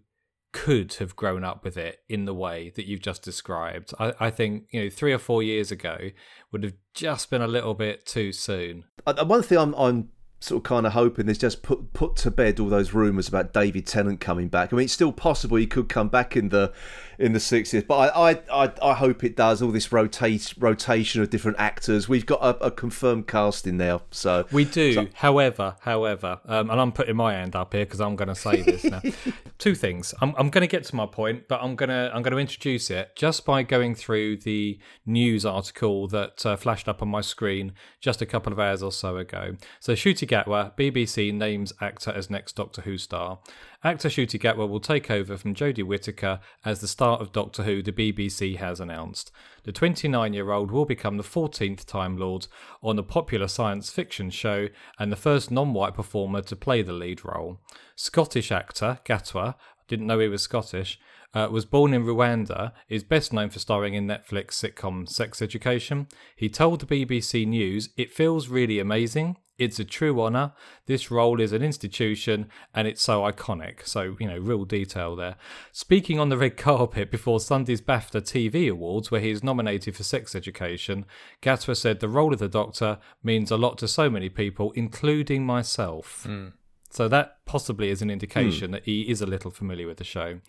could 0.52 0.94
have 0.94 1.14
grown 1.16 1.44
up 1.44 1.62
with 1.64 1.76
it 1.76 1.98
in 2.08 2.24
the 2.24 2.32
way 2.32 2.72
that 2.76 2.86
you've 2.86 3.02
just 3.02 3.22
described. 3.22 3.92
I, 3.98 4.14
I 4.18 4.30
think 4.30 4.64
you 4.70 4.84
know 4.84 4.90
three 4.90 5.12
or 5.12 5.18
four 5.18 5.42
years 5.42 5.70
ago 5.70 6.10
would 6.50 6.62
have 6.62 6.74
just 6.94 7.28
been 7.28 7.42
a 7.42 7.46
little 7.46 7.74
bit 7.74 8.06
too 8.06 8.32
soon. 8.32 8.84
Uh, 9.06 9.24
one 9.24 9.42
thing 9.42 9.58
I'm 9.58 9.74
I'm 9.74 10.08
sort 10.46 10.60
of 10.60 10.62
kind 10.62 10.86
of 10.86 10.92
hoping 10.92 11.28
is 11.28 11.38
just 11.38 11.62
put 11.62 11.92
put 11.92 12.16
to 12.16 12.30
bed 12.30 12.60
all 12.60 12.68
those 12.68 12.92
rumours 12.92 13.28
about 13.28 13.52
David 13.52 13.86
Tennant 13.86 14.20
coming 14.20 14.48
back. 14.48 14.72
I 14.72 14.76
mean, 14.76 14.84
it's 14.84 14.92
still 14.92 15.12
possible 15.12 15.56
he 15.56 15.66
could 15.66 15.88
come 15.88 16.08
back 16.08 16.36
in 16.36 16.50
the 16.50 16.72
in 17.18 17.32
the 17.32 17.40
sixties, 17.40 17.82
but 17.82 18.14
I, 18.14 18.30
I 18.30 18.64
I, 18.64 18.72
I 18.82 18.94
hope 18.94 19.24
it 19.24 19.36
does. 19.36 19.60
All 19.60 19.72
this 19.72 19.90
rotate 19.90 20.54
rotation 20.58 21.22
of 21.22 21.30
different 21.30 21.58
actors. 21.58 22.08
We've 22.08 22.26
got 22.26 22.40
a, 22.42 22.66
a 22.66 22.70
confirmed 22.70 23.26
casting 23.26 23.76
now, 23.76 24.02
so 24.10 24.46
we 24.52 24.64
do. 24.64 24.92
So. 24.92 25.06
However, 25.14 25.76
however, 25.80 26.40
um, 26.46 26.70
and 26.70 26.80
I'm 26.80 26.92
putting 26.92 27.16
my 27.16 27.32
hand 27.32 27.56
up 27.56 27.72
here 27.72 27.84
because 27.84 28.00
I'm 28.00 28.14
going 28.16 28.28
to 28.28 28.34
say 28.34 28.62
this 28.62 28.84
now. 28.84 29.02
Two 29.58 29.74
things. 29.74 30.14
I'm 30.20 30.34
I'm 30.38 30.50
going 30.50 30.62
to 30.62 30.68
get 30.68 30.84
to 30.84 30.96
my 30.96 31.06
point, 31.06 31.48
but 31.48 31.60
I'm 31.62 31.74
gonna 31.74 32.10
I'm 32.14 32.22
going 32.22 32.32
to 32.32 32.38
introduce 32.38 32.90
it 32.90 33.16
just 33.16 33.44
by 33.44 33.62
going 33.62 33.94
through 33.94 34.38
the 34.38 34.78
news 35.04 35.44
article 35.44 36.06
that 36.08 36.46
uh, 36.46 36.56
flashed 36.56 36.88
up 36.88 37.02
on 37.02 37.08
my 37.08 37.20
screen 37.20 37.72
just 38.00 38.22
a 38.22 38.26
couple 38.26 38.52
of 38.52 38.60
hours 38.60 38.82
or 38.82 38.92
so 38.92 39.16
ago. 39.16 39.56
So 39.80 39.94
Ncuti 39.94 40.28
Gatwa, 40.36 40.76
BBC 40.76 41.32
names 41.32 41.72
actor 41.80 42.10
as 42.10 42.28
next 42.28 42.56
Doctor 42.56 42.82
Who 42.82 42.98
star. 42.98 43.38
Actor 43.82 44.10
Ncuti 44.10 44.38
Gatwa 44.38 44.68
will 44.68 44.80
take 44.80 45.10
over 45.10 45.38
from 45.38 45.54
Jodie 45.54 45.82
Whittaker 45.82 46.40
as 46.62 46.80
the 46.80 46.88
star 46.88 47.16
of 47.18 47.32
Doctor 47.32 47.62
Who, 47.62 47.82
the 47.82 47.92
BBC 47.92 48.56
has 48.56 48.78
announced. 48.78 49.32
The 49.62 49.72
29 49.72 50.34
year 50.34 50.50
old 50.50 50.70
will 50.70 50.84
become 50.84 51.16
the 51.16 51.22
14th 51.22 51.86
Time 51.86 52.18
Lord 52.18 52.48
on 52.82 52.96
the 52.96 53.02
popular 53.02 53.48
science 53.48 53.88
fiction 53.88 54.28
show 54.28 54.68
and 54.98 55.10
the 55.10 55.16
first 55.16 55.50
non 55.50 55.72
white 55.72 55.94
performer 55.94 56.42
to 56.42 56.56
play 56.56 56.82
the 56.82 56.92
lead 56.92 57.24
role. 57.24 57.58
Scottish 57.94 58.52
actor 58.52 58.98
Gatwa, 59.06 59.54
didn't 59.88 60.06
know 60.06 60.18
he 60.18 60.28
was 60.28 60.42
Scottish, 60.42 61.00
uh, 61.36 61.48
was 61.50 61.66
born 61.66 61.92
in 61.92 62.02
Rwanda, 62.02 62.72
is 62.88 63.04
best 63.04 63.30
known 63.30 63.50
for 63.50 63.58
starring 63.58 63.92
in 63.92 64.06
Netflix 64.06 64.52
sitcom 64.52 65.06
Sex 65.06 65.42
Education. 65.42 66.08
He 66.34 66.48
told 66.48 66.80
the 66.80 66.86
BBC 66.86 67.46
News, 67.46 67.90
It 67.98 68.10
feels 68.10 68.48
really 68.48 68.78
amazing. 68.78 69.36
It's 69.58 69.78
a 69.78 69.84
true 69.84 70.18
honour. 70.22 70.54
This 70.86 71.10
role 71.10 71.38
is 71.38 71.52
an 71.52 71.62
institution 71.62 72.48
and 72.74 72.88
it's 72.88 73.02
so 73.02 73.20
iconic. 73.20 73.86
So, 73.86 74.16
you 74.18 74.26
know, 74.26 74.38
real 74.38 74.64
detail 74.64 75.14
there. 75.14 75.36
Speaking 75.72 76.18
on 76.18 76.30
the 76.30 76.38
red 76.38 76.56
carpet 76.68 77.10
before 77.10 77.38
Sunday's 77.38 77.82
BAFTA 77.82 78.22
TV 78.22 78.70
Awards, 78.70 79.10
where 79.10 79.20
he 79.20 79.30
is 79.30 79.44
nominated 79.44 79.94
for 79.94 80.04
Sex 80.04 80.34
Education, 80.34 81.04
Gatwa 81.42 81.76
said 81.76 82.00
the 82.00 82.08
role 82.08 82.32
of 82.32 82.38
the 82.38 82.48
Doctor 82.48 82.98
means 83.22 83.50
a 83.50 83.58
lot 83.58 83.76
to 83.78 83.88
so 83.88 84.08
many 84.08 84.30
people, 84.30 84.72
including 84.72 85.44
myself. 85.44 86.26
Mm. 86.26 86.54
So 86.88 87.08
that 87.08 87.44
possibly 87.44 87.90
is 87.90 88.00
an 88.00 88.08
indication 88.08 88.70
mm. 88.70 88.72
that 88.72 88.84
he 88.84 89.02
is 89.02 89.20
a 89.20 89.26
little 89.26 89.50
familiar 89.50 89.86
with 89.86 89.98
the 89.98 90.04
show. 90.04 90.40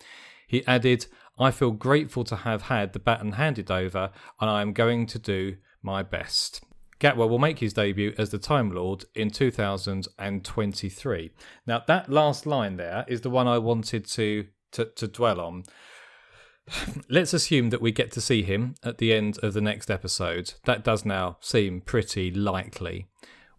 He 0.48 0.66
added, 0.66 1.06
I 1.38 1.52
feel 1.52 1.70
grateful 1.70 2.24
to 2.24 2.36
have 2.36 2.62
had 2.62 2.92
the 2.92 2.98
baton 2.98 3.32
handed 3.32 3.70
over 3.70 4.10
and 4.40 4.50
I 4.50 4.62
am 4.62 4.72
going 4.72 5.06
to 5.06 5.18
do 5.20 5.56
my 5.82 6.02
best. 6.02 6.64
Gatwa 6.98 7.28
will 7.28 7.38
make 7.38 7.60
his 7.60 7.74
debut 7.74 8.12
as 8.18 8.30
the 8.30 8.38
Time 8.38 8.72
Lord 8.72 9.04
in 9.14 9.30
2023. 9.30 11.30
Now, 11.64 11.84
that 11.86 12.10
last 12.10 12.44
line 12.44 12.76
there 12.76 13.04
is 13.06 13.20
the 13.20 13.30
one 13.30 13.46
I 13.46 13.58
wanted 13.58 14.04
to, 14.06 14.48
to, 14.72 14.86
to 14.86 15.06
dwell 15.06 15.40
on. 15.40 15.62
Let's 17.08 17.32
assume 17.32 17.70
that 17.70 17.80
we 17.80 17.92
get 17.92 18.10
to 18.12 18.20
see 18.20 18.42
him 18.42 18.74
at 18.82 18.98
the 18.98 19.12
end 19.12 19.38
of 19.44 19.54
the 19.54 19.60
next 19.60 19.92
episode. 19.92 20.54
That 20.64 20.82
does 20.82 21.04
now 21.04 21.36
seem 21.40 21.82
pretty 21.82 22.32
likely. 22.32 23.06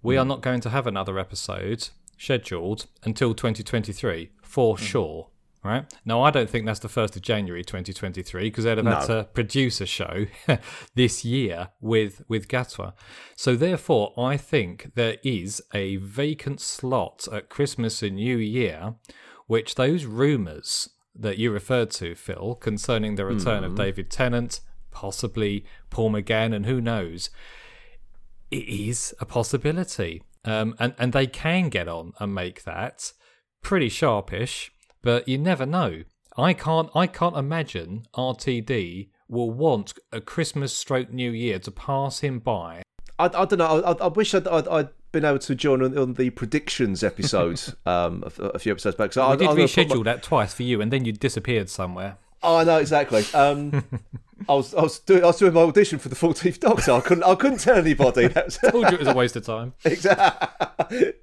We 0.02 0.16
mm. 0.16 0.22
are 0.22 0.26
not 0.26 0.42
going 0.42 0.62
to 0.62 0.70
have 0.70 0.88
another 0.88 1.18
episode 1.18 1.90
scheduled 2.18 2.88
until 3.04 3.34
2023 3.34 4.32
for 4.42 4.76
mm. 4.76 4.80
sure 4.80 5.30
right? 5.64 5.86
Now, 6.06 6.22
I 6.22 6.32
don't 6.32 6.50
think 6.50 6.66
that's 6.66 6.80
the 6.80 6.88
1st 6.88 7.18
of 7.18 7.22
January 7.22 7.64
2023 7.64 8.44
because 8.44 8.64
they'd 8.64 8.78
have 8.78 8.86
no. 8.86 8.96
had 8.96 9.06
to 9.08 9.28
produce 9.34 9.82
a 9.82 9.86
show 9.86 10.26
this 10.96 11.26
year 11.26 11.70
with, 11.82 12.24
with 12.28 12.48
Gatwa. 12.48 12.94
So, 13.36 13.56
therefore, 13.56 14.14
I 14.18 14.38
think 14.38 14.94
there 14.96 15.18
is 15.24 15.62
a 15.74 15.98
vacant 15.98 16.62
slot 16.62 17.28
at 17.32 17.50
Christmas 17.50 18.02
and 18.02 18.16
New 18.16 18.38
Year, 18.38 18.96
which 19.48 19.76
those 19.76 20.06
rumours 20.06 20.90
that 21.16 21.38
you 21.38 21.52
referred 21.52 21.92
to, 21.92 22.16
Phil, 22.16 22.56
concerning 22.56 23.16
the 23.16 23.26
return 23.26 23.64
mm. 23.64 23.66
of 23.66 23.72
hmm. 23.72 23.78
David 23.78 24.10
Tennant, 24.10 24.62
possibly 24.92 25.66
Paul 25.90 26.12
McGann, 26.12 26.56
and 26.56 26.66
who 26.66 26.80
knows, 26.80 27.30
it 28.52 28.68
is 28.68 29.14
a 29.20 29.26
possibility. 29.26 30.24
Um, 30.46 30.76
and, 30.80 30.94
and 30.98 31.12
they 31.12 31.28
can 31.28 31.68
get 31.68 31.90
on 31.90 32.14
and 32.20 32.34
make 32.34 32.64
that 32.64 33.12
pretty 33.62 33.90
sharpish 33.90 34.72
but 35.02 35.28
you 35.28 35.38
never 35.38 35.66
know. 35.66 36.04
I 36.38 36.54
can't. 36.54 36.90
I 36.96 37.08
can't 37.08 37.36
imagine 37.36 38.06
RTD 38.14 39.10
will 39.28 39.52
want 39.52 39.94
a 40.12 40.22
Christmas 40.22 40.76
stroke 40.76 41.12
New 41.12 41.32
Year 41.32 41.60
to 41.60 41.72
pass 41.72 42.20
him 42.20 42.40
by. 42.40 42.82
I, 43.18 43.26
I 43.26 43.46
don't 43.46 43.58
know. 43.58 43.82
I, 43.84 43.92
I 43.92 44.08
wish 44.08 44.34
I'd, 44.34 44.48
I'd, 44.48 44.68
I'd, 44.68 44.90
been 45.12 45.26
able 45.26 45.40
to 45.40 45.56
join 45.56 45.82
on, 45.82 45.98
on 45.98 46.14
the 46.14 46.30
predictions 46.30 47.04
episode 47.04 47.60
um, 47.88 48.24
a, 48.40 48.44
a, 48.50 48.60
few 48.60 48.72
episodes 48.72 48.96
back. 48.96 49.12
So 49.12 49.26
I, 49.26 49.36
did 49.36 49.50
reschedule 49.50 49.98
my... 49.98 50.04
that 50.04 50.24
twice 50.24 50.54
for 50.54 50.64
you, 50.64 50.82
and 50.82 50.94
then 50.94 51.04
you 51.04 51.12
disappeared 51.12 51.70
somewhere. 51.70 52.18
Oh, 52.44 52.58
I 52.58 52.64
know 52.64 52.78
exactly. 52.78 53.26
Um, 53.34 53.84
I 54.48 54.54
was 54.54 54.74
I 54.74 54.82
was 54.82 55.00
doing 55.00 55.24
I 55.24 55.28
was 55.28 55.38
doing 55.38 55.54
my 55.54 55.62
audition 55.62 56.00
for 56.00 56.10
the 56.10 56.16
14th 56.16 56.60
Doctor. 56.60 56.92
I 56.94 57.02
couldn't 57.02 57.24
I 57.24 57.36
couldn't 57.36 57.60
tell 57.60 57.76
anybody. 57.76 58.28
That 58.34 58.46
was... 58.46 58.58
Told 58.58 58.90
you 58.90 58.94
it 58.94 59.00
was 59.00 59.08
a 59.08 59.14
waste 59.14 59.36
of 59.36 59.46
time. 59.46 59.74
exactly. 59.84 61.14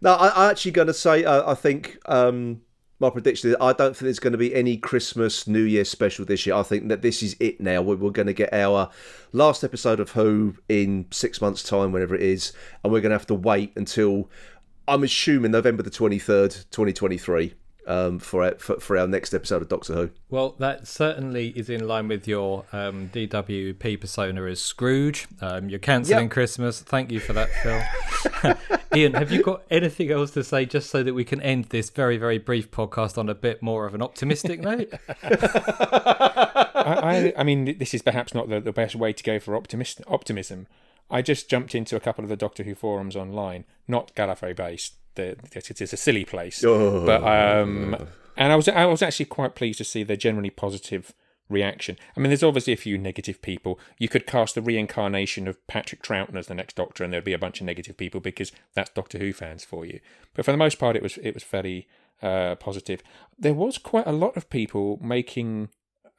No, 0.00 0.14
I, 0.14 0.44
am 0.44 0.50
actually 0.50 0.72
going 0.72 0.86
to 0.88 0.94
say 0.94 1.24
uh, 1.24 1.50
I 1.50 1.54
think 1.54 1.98
um, 2.06 2.60
my 3.00 3.10
prediction 3.10 3.50
is 3.50 3.56
I 3.60 3.72
don't 3.72 3.94
think 3.94 4.06
there's 4.06 4.18
going 4.18 4.32
to 4.32 4.38
be 4.38 4.54
any 4.54 4.76
Christmas 4.76 5.46
New 5.46 5.62
Year 5.62 5.84
special 5.84 6.24
this 6.24 6.46
year. 6.46 6.56
I 6.56 6.62
think 6.62 6.88
that 6.88 7.02
this 7.02 7.22
is 7.22 7.36
it 7.38 7.60
now. 7.60 7.80
We're, 7.80 8.10
going 8.10 8.26
to 8.26 8.32
get 8.32 8.52
our 8.52 8.90
last 9.32 9.62
episode 9.62 10.00
of 10.00 10.10
Who 10.10 10.56
in 10.68 11.06
six 11.10 11.40
months' 11.40 11.62
time, 11.62 11.92
whenever 11.92 12.14
it 12.14 12.22
is, 12.22 12.52
and 12.82 12.92
we're 12.92 13.00
going 13.00 13.10
to 13.10 13.18
have 13.18 13.26
to 13.28 13.34
wait 13.34 13.72
until 13.76 14.28
I'm 14.88 15.04
assuming 15.04 15.52
November 15.52 15.82
the 15.82 15.90
23rd, 15.90 16.64
2023. 16.70 17.54
Um, 17.88 18.18
for, 18.18 18.44
our, 18.44 18.54
for 18.56 18.78
for 18.78 18.98
our 18.98 19.08
next 19.08 19.34
episode 19.34 19.62
of 19.62 19.68
Doctor 19.68 19.94
Who. 19.94 20.10
Well, 20.28 20.54
that 20.58 20.86
certainly 20.86 21.48
is 21.56 21.70
in 21.70 21.88
line 21.88 22.06
with 22.06 22.28
your 22.28 22.66
um, 22.72 23.08
DWP 23.08 24.00
persona 24.00 24.44
as 24.44 24.60
Scrooge. 24.60 25.26
Um, 25.40 25.68
you're 25.68 25.78
cancelling 25.78 26.26
Yep. 26.26 26.30
Christmas. 26.30 26.80
Thank 26.80 27.10
you 27.10 27.18
for 27.18 27.32
that, 27.32 27.48
Phil. 27.62 28.54
Ian, 28.94 29.14
have 29.14 29.32
you 29.32 29.42
got 29.42 29.62
anything 29.70 30.10
else 30.10 30.30
to 30.32 30.44
say 30.44 30.66
just 30.66 30.90
so 30.90 31.02
that 31.02 31.14
we 31.14 31.24
can 31.24 31.40
end 31.40 31.66
this 31.66 31.90
very, 31.90 32.18
very 32.18 32.38
brief 32.38 32.70
podcast 32.70 33.16
on 33.16 33.28
a 33.28 33.34
bit 33.34 33.62
more 33.62 33.86
of 33.86 33.94
an 33.94 34.02
optimistic 34.02 34.60
note? 34.60 34.92
I, 35.22 37.32
I, 37.36 37.38
I 37.38 37.42
mean, 37.42 37.78
this 37.78 37.94
is 37.94 38.02
perhaps 38.02 38.34
not 38.34 38.48
the, 38.48 38.60
the 38.60 38.72
best 38.72 38.94
way 38.94 39.12
to 39.12 39.24
go 39.24 39.40
for 39.40 39.56
optimist, 39.56 40.02
optimism. 40.06 40.66
I 41.10 41.22
just 41.22 41.48
jumped 41.48 41.74
into 41.74 41.96
a 41.96 42.00
couple 42.00 42.22
of 42.22 42.28
the 42.28 42.36
Doctor 42.36 42.64
Who 42.64 42.74
forums 42.74 43.16
online, 43.16 43.64
not 43.86 44.14
Gallifrey 44.14 44.54
based. 44.54 44.94
The, 45.18 45.36
it 45.54 45.80
is 45.82 45.92
a 45.92 45.96
silly 45.96 46.24
place, 46.24 46.62
Oh. 46.64 47.04
but 47.04 47.22
um, 47.24 47.94
and 48.36 48.52
I 48.52 48.56
was 48.56 48.68
I 48.68 48.84
was 48.86 49.02
actually 49.02 49.26
quite 49.26 49.54
pleased 49.54 49.78
to 49.78 49.84
see 49.84 50.02
the 50.04 50.16
generally 50.16 50.50
positive 50.50 51.12
reaction. 51.48 51.96
I 52.16 52.20
mean, 52.20 52.28
there's 52.30 52.42
obviously 52.42 52.72
a 52.74 52.76
few 52.76 52.98
negative 52.98 53.40
people. 53.42 53.80
You 53.98 54.08
could 54.08 54.26
cast 54.26 54.54
the 54.54 54.62
reincarnation 54.62 55.48
of 55.48 55.66
Patrick 55.66 56.02
Troughton 56.02 56.36
as 56.36 56.46
the 56.46 56.54
next 56.54 56.76
Doctor, 56.76 57.02
and 57.04 57.12
there'd 57.12 57.24
be 57.24 57.32
a 57.32 57.38
bunch 57.38 57.60
of 57.60 57.66
negative 57.66 57.96
people 57.96 58.20
because 58.20 58.52
that's 58.74 58.90
Doctor 58.90 59.18
Who 59.18 59.32
fans 59.32 59.64
for 59.64 59.84
you. 59.86 60.00
But 60.34 60.44
for 60.44 60.52
the 60.52 60.58
most 60.58 60.78
part, 60.78 60.94
it 60.96 61.02
was 61.02 61.18
it 61.18 61.34
was 61.34 61.42
fairly 61.42 61.88
uh, 62.22 62.54
positive. 62.56 63.02
There 63.38 63.54
was 63.54 63.78
quite 63.78 64.06
a 64.06 64.12
lot 64.12 64.36
of 64.36 64.50
people 64.50 64.98
making 65.02 65.70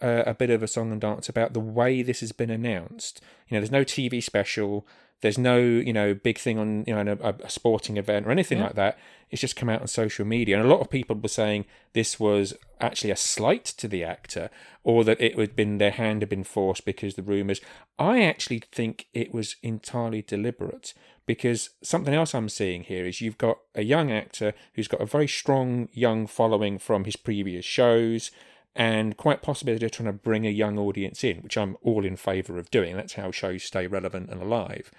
uh, 0.01 0.24
a 0.25 0.34
bit 0.34 0.50
of 0.50 0.63
a 0.63 0.68
song 0.68 0.91
and 0.91 1.00
dance 1.01 1.29
about 1.29 1.53
the 1.53 1.60
way 1.60 2.01
this 2.01 2.20
has 2.22 2.32
been 2.32 2.50
announced. 2.50 3.22
You 3.48 3.56
know, 3.56 3.62
there's 3.62 3.72
no 3.72 3.84
TV 3.86 4.22
special. 4.24 4.86
There's 5.21 5.38
no, 5.38 5.57
you 5.57 5.91
know, 5.91 6.13
big 6.13 6.38
thing 6.38 6.57
on, 6.57 6.85
you 6.88 6.95
know, 6.95 7.17
a, 7.21 7.35
a 7.43 7.49
sporting 7.49 7.97
event 7.97 8.25
or 8.25 8.31
anything 8.31 8.59
like 8.61 8.75
that. 8.75 8.97
It's 9.29 9.41
just 9.41 9.55
come 9.55 9.69
out 9.69 9.81
on 9.81 9.88
social 9.88 10.25
media, 10.25 10.57
and 10.57 10.65
a 10.65 10.69
lot 10.69 10.79
of 10.79 10.89
people 10.89 11.15
were 11.15 11.27
saying 11.27 11.65
this 11.93 12.19
was 12.19 12.53
actually 12.81 13.11
a 13.11 13.15
slight 13.15 13.65
to 13.65 13.88
the 13.88 14.03
actor, 14.03 14.49
or 14.83 15.03
that 15.03 15.21
it 15.21 15.38
had 15.38 15.55
been 15.55 15.77
their 15.77 15.91
hand 15.91 16.21
had 16.21 16.29
been 16.29 16.43
forced 16.43 16.85
because 16.85 17.15
the 17.15 17.21
rumours. 17.21 17.61
I 17.99 18.23
actually 18.23 18.63
think 18.71 19.07
it 19.13 19.33
was 19.33 19.57
entirely 19.61 20.21
deliberate 20.21 20.93
because 21.27 21.69
something 21.83 22.13
else 22.13 22.33
I'm 22.33 22.49
seeing 22.49 22.83
here 22.83 23.05
is 23.05 23.21
you've 23.21 23.38
got 23.38 23.59
a 23.75 23.83
young 23.83 24.11
actor 24.11 24.55
who's 24.73 24.88
got 24.88 25.01
a 25.01 25.05
very 25.05 25.27
strong 25.27 25.89
young 25.93 26.25
following 26.25 26.79
from 26.79 27.03
his 27.03 27.15
previous 27.15 27.65
shows 27.65 28.31
and 28.75 29.17
quite 29.17 29.41
possibly 29.41 29.77
they're 29.77 29.89
trying 29.89 30.07
to 30.07 30.13
bring 30.13 30.45
a 30.45 30.51
young 30.51 30.77
audience 30.77 31.23
in, 31.23 31.38
which 31.38 31.57
I'm 31.57 31.77
all 31.81 32.05
in 32.05 32.15
favour 32.15 32.57
of 32.57 32.71
doing. 32.71 32.95
That's 32.95 33.13
how 33.13 33.31
shows 33.31 33.63
stay 33.63 33.88
relevant 33.88 34.29
and 34.29 34.41
alive. 34.41 34.91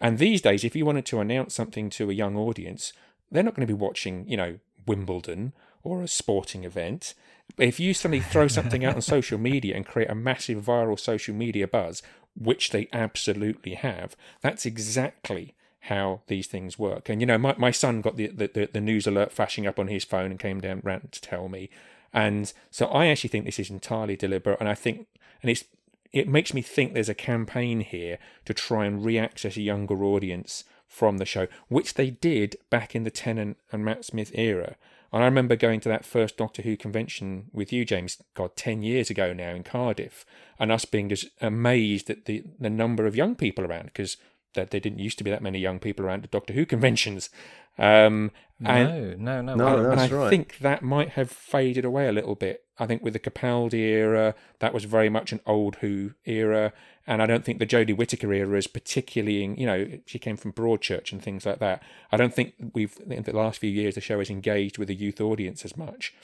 And 0.00 0.18
these 0.18 0.40
days, 0.40 0.64
if 0.64 0.76
you 0.76 0.84
wanted 0.84 1.06
to 1.06 1.20
announce 1.20 1.54
something 1.54 1.90
to 1.90 2.10
a 2.10 2.14
young 2.14 2.36
audience, 2.36 2.92
they're 3.30 3.42
not 3.42 3.54
going 3.54 3.66
to 3.66 3.72
be 3.72 3.78
watching, 3.78 4.28
you 4.28 4.36
know, 4.36 4.58
Wimbledon 4.86 5.52
or 5.82 6.02
a 6.02 6.08
sporting 6.08 6.64
event. 6.64 7.14
But 7.56 7.66
if 7.66 7.80
you 7.80 7.94
suddenly 7.94 8.20
throw 8.20 8.48
something 8.48 8.84
out 8.84 8.94
on 8.94 9.02
social 9.02 9.38
media 9.38 9.76
and 9.76 9.86
create 9.86 10.10
a 10.10 10.14
massive 10.14 10.64
viral 10.64 10.98
social 10.98 11.34
media 11.34 11.66
buzz, 11.66 12.02
which 12.36 12.70
they 12.70 12.88
absolutely 12.92 13.74
have, 13.74 14.16
that's 14.42 14.66
exactly 14.66 15.54
how 15.80 16.20
these 16.26 16.46
things 16.46 16.78
work. 16.78 17.08
And 17.08 17.20
you 17.20 17.26
know, 17.26 17.38
my, 17.38 17.54
my 17.56 17.70
son 17.70 18.00
got 18.00 18.16
the, 18.16 18.28
the 18.28 18.68
the 18.72 18.80
news 18.80 19.06
alert 19.06 19.32
flashing 19.32 19.66
up 19.66 19.78
on 19.78 19.88
his 19.88 20.04
phone 20.04 20.30
and 20.30 20.40
came 20.40 20.60
down 20.60 20.80
round 20.84 21.12
to 21.12 21.20
tell 21.20 21.48
me. 21.48 21.70
And 22.12 22.52
so 22.70 22.86
I 22.86 23.06
actually 23.06 23.28
think 23.28 23.44
this 23.44 23.58
is 23.58 23.70
entirely 23.70 24.16
deliberate, 24.16 24.58
and 24.60 24.68
I 24.68 24.74
think, 24.74 25.06
and 25.42 25.50
it's 25.50 25.64
it 26.12 26.28
makes 26.28 26.54
me 26.54 26.62
think 26.62 26.94
there's 26.94 27.10
a 27.10 27.14
campaign 27.14 27.80
here 27.80 28.18
to 28.46 28.54
try 28.54 28.86
and 28.86 29.04
re-access 29.04 29.56
a 29.56 29.60
younger 29.60 30.02
audience 30.02 30.64
from 30.88 31.18
the 31.18 31.26
show, 31.26 31.46
which 31.68 31.94
they 31.94 32.10
did 32.10 32.56
back 32.70 32.94
in 32.94 33.02
the 33.02 33.10
Tennant 33.10 33.58
and 33.70 33.84
Matt 33.84 34.04
Smith 34.04 34.30
era. 34.34 34.76
And 35.12 35.22
I 35.22 35.26
remember 35.26 35.56
going 35.56 35.80
to 35.80 35.88
that 35.88 36.04
first 36.04 36.36
Doctor 36.36 36.62
Who 36.62 36.76
convention 36.76 37.46
with 37.52 37.72
you, 37.72 37.84
James, 37.84 38.22
God, 38.34 38.56
10 38.56 38.82
years 38.82 39.10
ago 39.10 39.32
now 39.32 39.50
in 39.50 39.62
Cardiff, 39.62 40.24
and 40.58 40.72
us 40.72 40.84
being 40.84 41.08
just 41.08 41.26
amazed 41.40 42.08
at 42.08 42.24
the, 42.24 42.44
the 42.58 42.70
number 42.70 43.06
of 43.06 43.16
young 43.16 43.34
people 43.34 43.64
around, 43.64 43.86
because 43.86 44.16
there, 44.56 44.64
there 44.64 44.80
didn't 44.80 44.98
used 44.98 45.18
to 45.18 45.24
be 45.24 45.30
that 45.30 45.42
many 45.42 45.60
young 45.60 45.78
people 45.78 46.04
around 46.04 46.24
at 46.24 46.32
Doctor 46.32 46.52
Who 46.52 46.66
conventions. 46.66 47.30
Um, 47.78 48.32
and, 48.64 49.20
no, 49.20 49.42
no, 49.42 49.54
no. 49.54 49.54
No, 49.54 49.90
and 49.90 49.98
that's 49.98 50.12
I 50.12 50.16
right. 50.16 50.30
think 50.30 50.58
that 50.58 50.82
might 50.82 51.10
have 51.10 51.30
faded 51.30 51.84
away 51.84 52.08
a 52.08 52.12
little 52.12 52.34
bit. 52.34 52.64
I 52.78 52.86
think 52.86 53.02
with 53.02 53.12
the 53.12 53.18
Capaldi 53.18 53.74
era, 53.74 54.34
that 54.58 54.74
was 54.74 54.84
very 54.84 55.08
much 55.08 55.32
an 55.32 55.40
old 55.46 55.76
Who 55.76 56.12
era, 56.24 56.72
and 57.06 57.22
I 57.22 57.26
don't 57.26 57.44
think 57.44 57.58
the 57.58 57.66
Jodie 57.66 57.96
Whittaker 57.96 58.32
era 58.32 58.56
is 58.56 58.66
particularly, 58.66 59.44
in, 59.44 59.56
you 59.56 59.66
know, 59.66 59.86
she 60.06 60.18
came 60.18 60.36
from 60.36 60.52
Broadchurch 60.52 61.12
and 61.12 61.22
things 61.22 61.46
like 61.46 61.58
that. 61.58 61.82
I 62.10 62.16
don't 62.16 62.34
think 62.34 62.54
we've 62.72 62.98
in 63.08 63.22
the 63.22 63.36
last 63.36 63.60
few 63.60 63.70
years 63.70 63.94
the 63.94 64.00
show 64.00 64.18
has 64.18 64.30
engaged 64.30 64.78
with 64.78 64.90
a 64.90 64.94
youth 64.94 65.20
audience 65.20 65.64
as 65.64 65.76
much, 65.76 66.14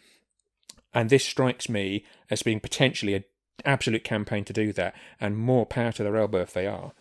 and 0.94 1.10
this 1.10 1.24
strikes 1.24 1.68
me 1.68 2.04
as 2.30 2.42
being 2.42 2.60
potentially 2.60 3.14
an 3.14 3.24
absolute 3.64 4.04
campaign 4.04 4.44
to 4.44 4.52
do 4.52 4.72
that, 4.72 4.94
and 5.20 5.36
more 5.36 5.66
power 5.66 5.92
to 5.92 6.02
their 6.02 6.16
elbow 6.16 6.40
if 6.40 6.54
they 6.54 6.66
are. 6.66 6.92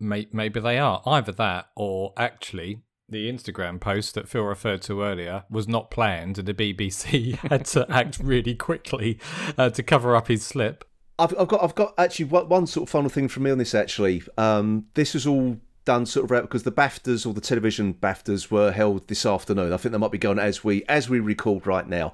May- 0.00 0.28
Maybe 0.32 0.58
they 0.60 0.78
are. 0.78 1.02
Either 1.06 1.32
that 1.32 1.68
or 1.76 2.12
actually 2.16 2.80
the 3.08 3.30
Instagram 3.30 3.80
post 3.80 4.14
that 4.14 4.28
Phil 4.28 4.44
referred 4.44 4.82
to 4.82 5.02
earlier 5.02 5.44
was 5.50 5.66
not 5.68 5.90
planned 5.90 6.38
and 6.38 6.46
the 6.46 6.54
BBC 6.54 7.34
had 7.50 7.66
to 7.66 7.90
act 7.90 8.18
really 8.20 8.54
quickly 8.54 9.18
uh, 9.58 9.70
to 9.70 9.82
cover 9.82 10.14
up 10.16 10.28
his 10.28 10.44
slip. 10.44 10.84
I've, 11.18 11.34
I've 11.38 11.48
got 11.48 11.62
I've 11.62 11.74
got 11.74 11.94
actually 11.98 12.26
one, 12.26 12.48
one 12.48 12.66
sort 12.66 12.88
of 12.88 12.90
final 12.90 13.10
thing 13.10 13.28
from 13.28 13.42
me 13.42 13.50
on 13.50 13.58
this. 13.58 13.74
Actually, 13.74 14.22
um, 14.38 14.86
this 14.94 15.12
was 15.12 15.26
all 15.26 15.58
done 15.84 16.06
sort 16.06 16.30
of 16.30 16.42
because 16.42 16.62
the 16.62 16.72
BAFTAs 16.72 17.26
or 17.26 17.34
the 17.34 17.40
television 17.40 17.94
BAFTAs 17.94 18.50
were 18.50 18.70
held 18.72 19.08
this 19.08 19.26
afternoon. 19.26 19.72
I 19.72 19.76
think 19.76 19.92
they 19.92 19.98
might 19.98 20.12
be 20.12 20.18
going 20.18 20.38
as 20.38 20.64
we 20.64 20.84
as 20.88 21.10
we 21.10 21.20
record 21.20 21.66
right 21.66 21.86
now. 21.86 22.12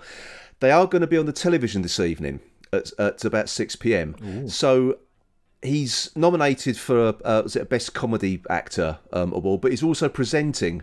They 0.61 0.70
are 0.70 0.87
going 0.87 1.03
to 1.03 1.07
be 1.07 1.18
on 1.18 1.27
the 1.27 1.33
television 1.33 1.83
this 1.83 2.01
evening 2.01 2.40
at, 2.72 2.90
at 2.99 3.25
about 3.25 3.49
six 3.49 3.77
pm. 3.77 4.49
So 4.49 4.99
he's 5.66 6.11
nominated 6.16 6.76
for 6.76 7.14
uh, 7.24 7.42
was 7.42 7.57
it 7.57 7.62
a 7.62 7.66
best 7.66 7.94
comedy 7.94 8.42
actor 8.48 8.98
um, 9.12 9.33
award, 9.33 9.61
but 9.61 9.70
he's 9.70 9.83
also 9.83 10.09
presenting 10.09 10.83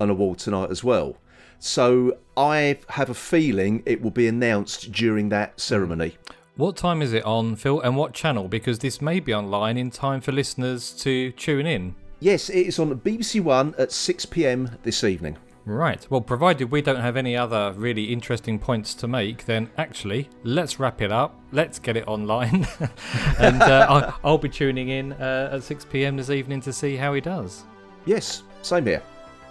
an 0.00 0.10
award 0.10 0.38
tonight 0.38 0.70
as 0.70 0.82
well. 0.82 1.16
So 1.58 2.18
I 2.36 2.78
have 2.90 3.10
a 3.10 3.14
feeling 3.14 3.82
it 3.86 4.02
will 4.02 4.10
be 4.10 4.26
announced 4.26 4.92
during 4.92 5.30
that 5.30 5.58
ceremony. 5.58 6.16
What 6.56 6.76
time 6.76 7.02
is 7.02 7.12
it 7.12 7.24
on, 7.24 7.56
Phil, 7.56 7.80
and 7.80 7.96
what 7.96 8.12
channel? 8.12 8.46
Because 8.48 8.78
this 8.78 9.00
may 9.00 9.18
be 9.18 9.34
online 9.34 9.76
in 9.76 9.90
time 9.90 10.20
for 10.20 10.30
listeners 10.30 10.92
to 11.02 11.32
tune 11.32 11.66
in. 11.66 11.94
Yes, 12.20 12.48
it 12.48 12.66
is 12.66 12.78
on 12.78 12.96
BBC 13.00 13.40
One 13.40 13.74
at 13.76 13.92
6 13.92 14.26
pm 14.26 14.70
this 14.82 15.02
evening. 15.04 15.36
Right. 15.66 16.06
Well, 16.10 16.20
provided 16.20 16.70
we 16.70 16.82
don't 16.82 17.00
have 17.00 17.16
any 17.16 17.36
other 17.36 17.72
really 17.76 18.12
interesting 18.12 18.58
points 18.58 18.94
to 18.96 19.08
make, 19.08 19.46
then 19.46 19.70
actually, 19.78 20.28
let's 20.42 20.78
wrap 20.78 21.00
it 21.00 21.10
up. 21.10 21.40
Let's 21.52 21.78
get 21.78 21.96
it 21.96 22.06
online. 22.06 22.66
and 23.38 23.62
uh, 23.62 23.86
I'll, 23.88 24.20
I'll 24.22 24.38
be 24.38 24.50
tuning 24.50 24.90
in 24.90 25.14
uh, 25.14 25.50
at 25.52 25.62
6 25.62 25.86
pm 25.86 26.16
this 26.16 26.28
evening 26.28 26.60
to 26.62 26.72
see 26.72 26.96
how 26.96 27.14
he 27.14 27.20
does. 27.20 27.64
Yes, 28.04 28.42
same 28.60 28.84
here. 28.84 29.02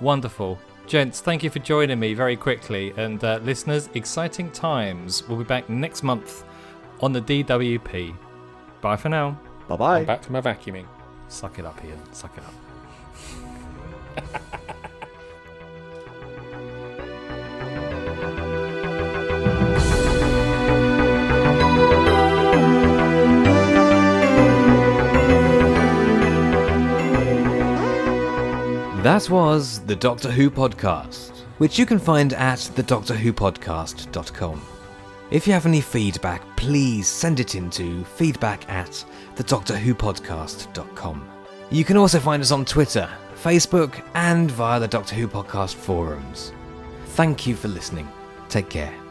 Wonderful. 0.02 0.60
Gents, 0.86 1.22
thank 1.22 1.44
you 1.44 1.50
for 1.50 1.60
joining 1.60 2.00
me 2.00 2.14
very 2.14 2.36
quickly. 2.36 2.94
And 2.96 3.24
uh, 3.24 3.40
listeners, 3.44 3.90
exciting 3.96 4.52
times. 4.52 5.28
We'll 5.28 5.38
be 5.38 5.46
back 5.46 5.70
next 5.70 6.04
month 6.04 6.44
on 7.02 7.12
the 7.12 7.22
DWP. 7.22 8.16
Bye 8.82 8.98
for 8.98 9.10
now. 9.10 9.40
Bye 9.68 9.78
bye. 9.78 10.06
Back 10.06 10.22
to 10.24 10.32
my 10.32 10.42
vacuuming. 10.42 10.86
Suck 11.28 11.58
it 11.58 11.66
up, 11.66 11.84
Ian. 11.84 12.14
Suck 12.14 12.38
it 12.38 12.44
up. 12.44 14.44
That 29.04 29.30
was 29.30 29.82
the 29.82 29.96
Doctor 29.98 30.32
Who 30.32 30.50
podcast, 30.50 31.40
which 31.58 31.78
you 31.78 31.86
can 31.86 32.00
find 32.00 32.32
at 32.32 32.58
thedoctorwhopodcast.com. 32.58 34.62
If 35.30 35.46
you 35.46 35.52
have 35.52 35.66
any 35.66 35.82
feedback, 35.82 36.42
please 36.56 37.06
send 37.06 37.42
it 37.42 37.56
in 37.56 37.70
to 37.72 38.06
feedback 38.06 38.70
at 38.70 39.04
thedoctorwhopodcast.com. 39.36 41.30
You 41.70 41.84
can 41.84 41.98
also 41.98 42.22
find 42.22 42.42
us 42.42 42.52
on 42.52 42.64
Twitter, 42.64 43.10
Facebook, 43.36 44.02
and 44.14 44.50
via 44.50 44.80
the 44.80 44.88
Doctor 44.88 45.16
Who 45.16 45.28
podcast 45.28 45.76
forums. 45.76 46.54
Thank 47.08 47.46
you 47.46 47.58
for 47.58 47.68
listening. 47.68 48.08
Take 48.48 48.70
care. 48.70 49.03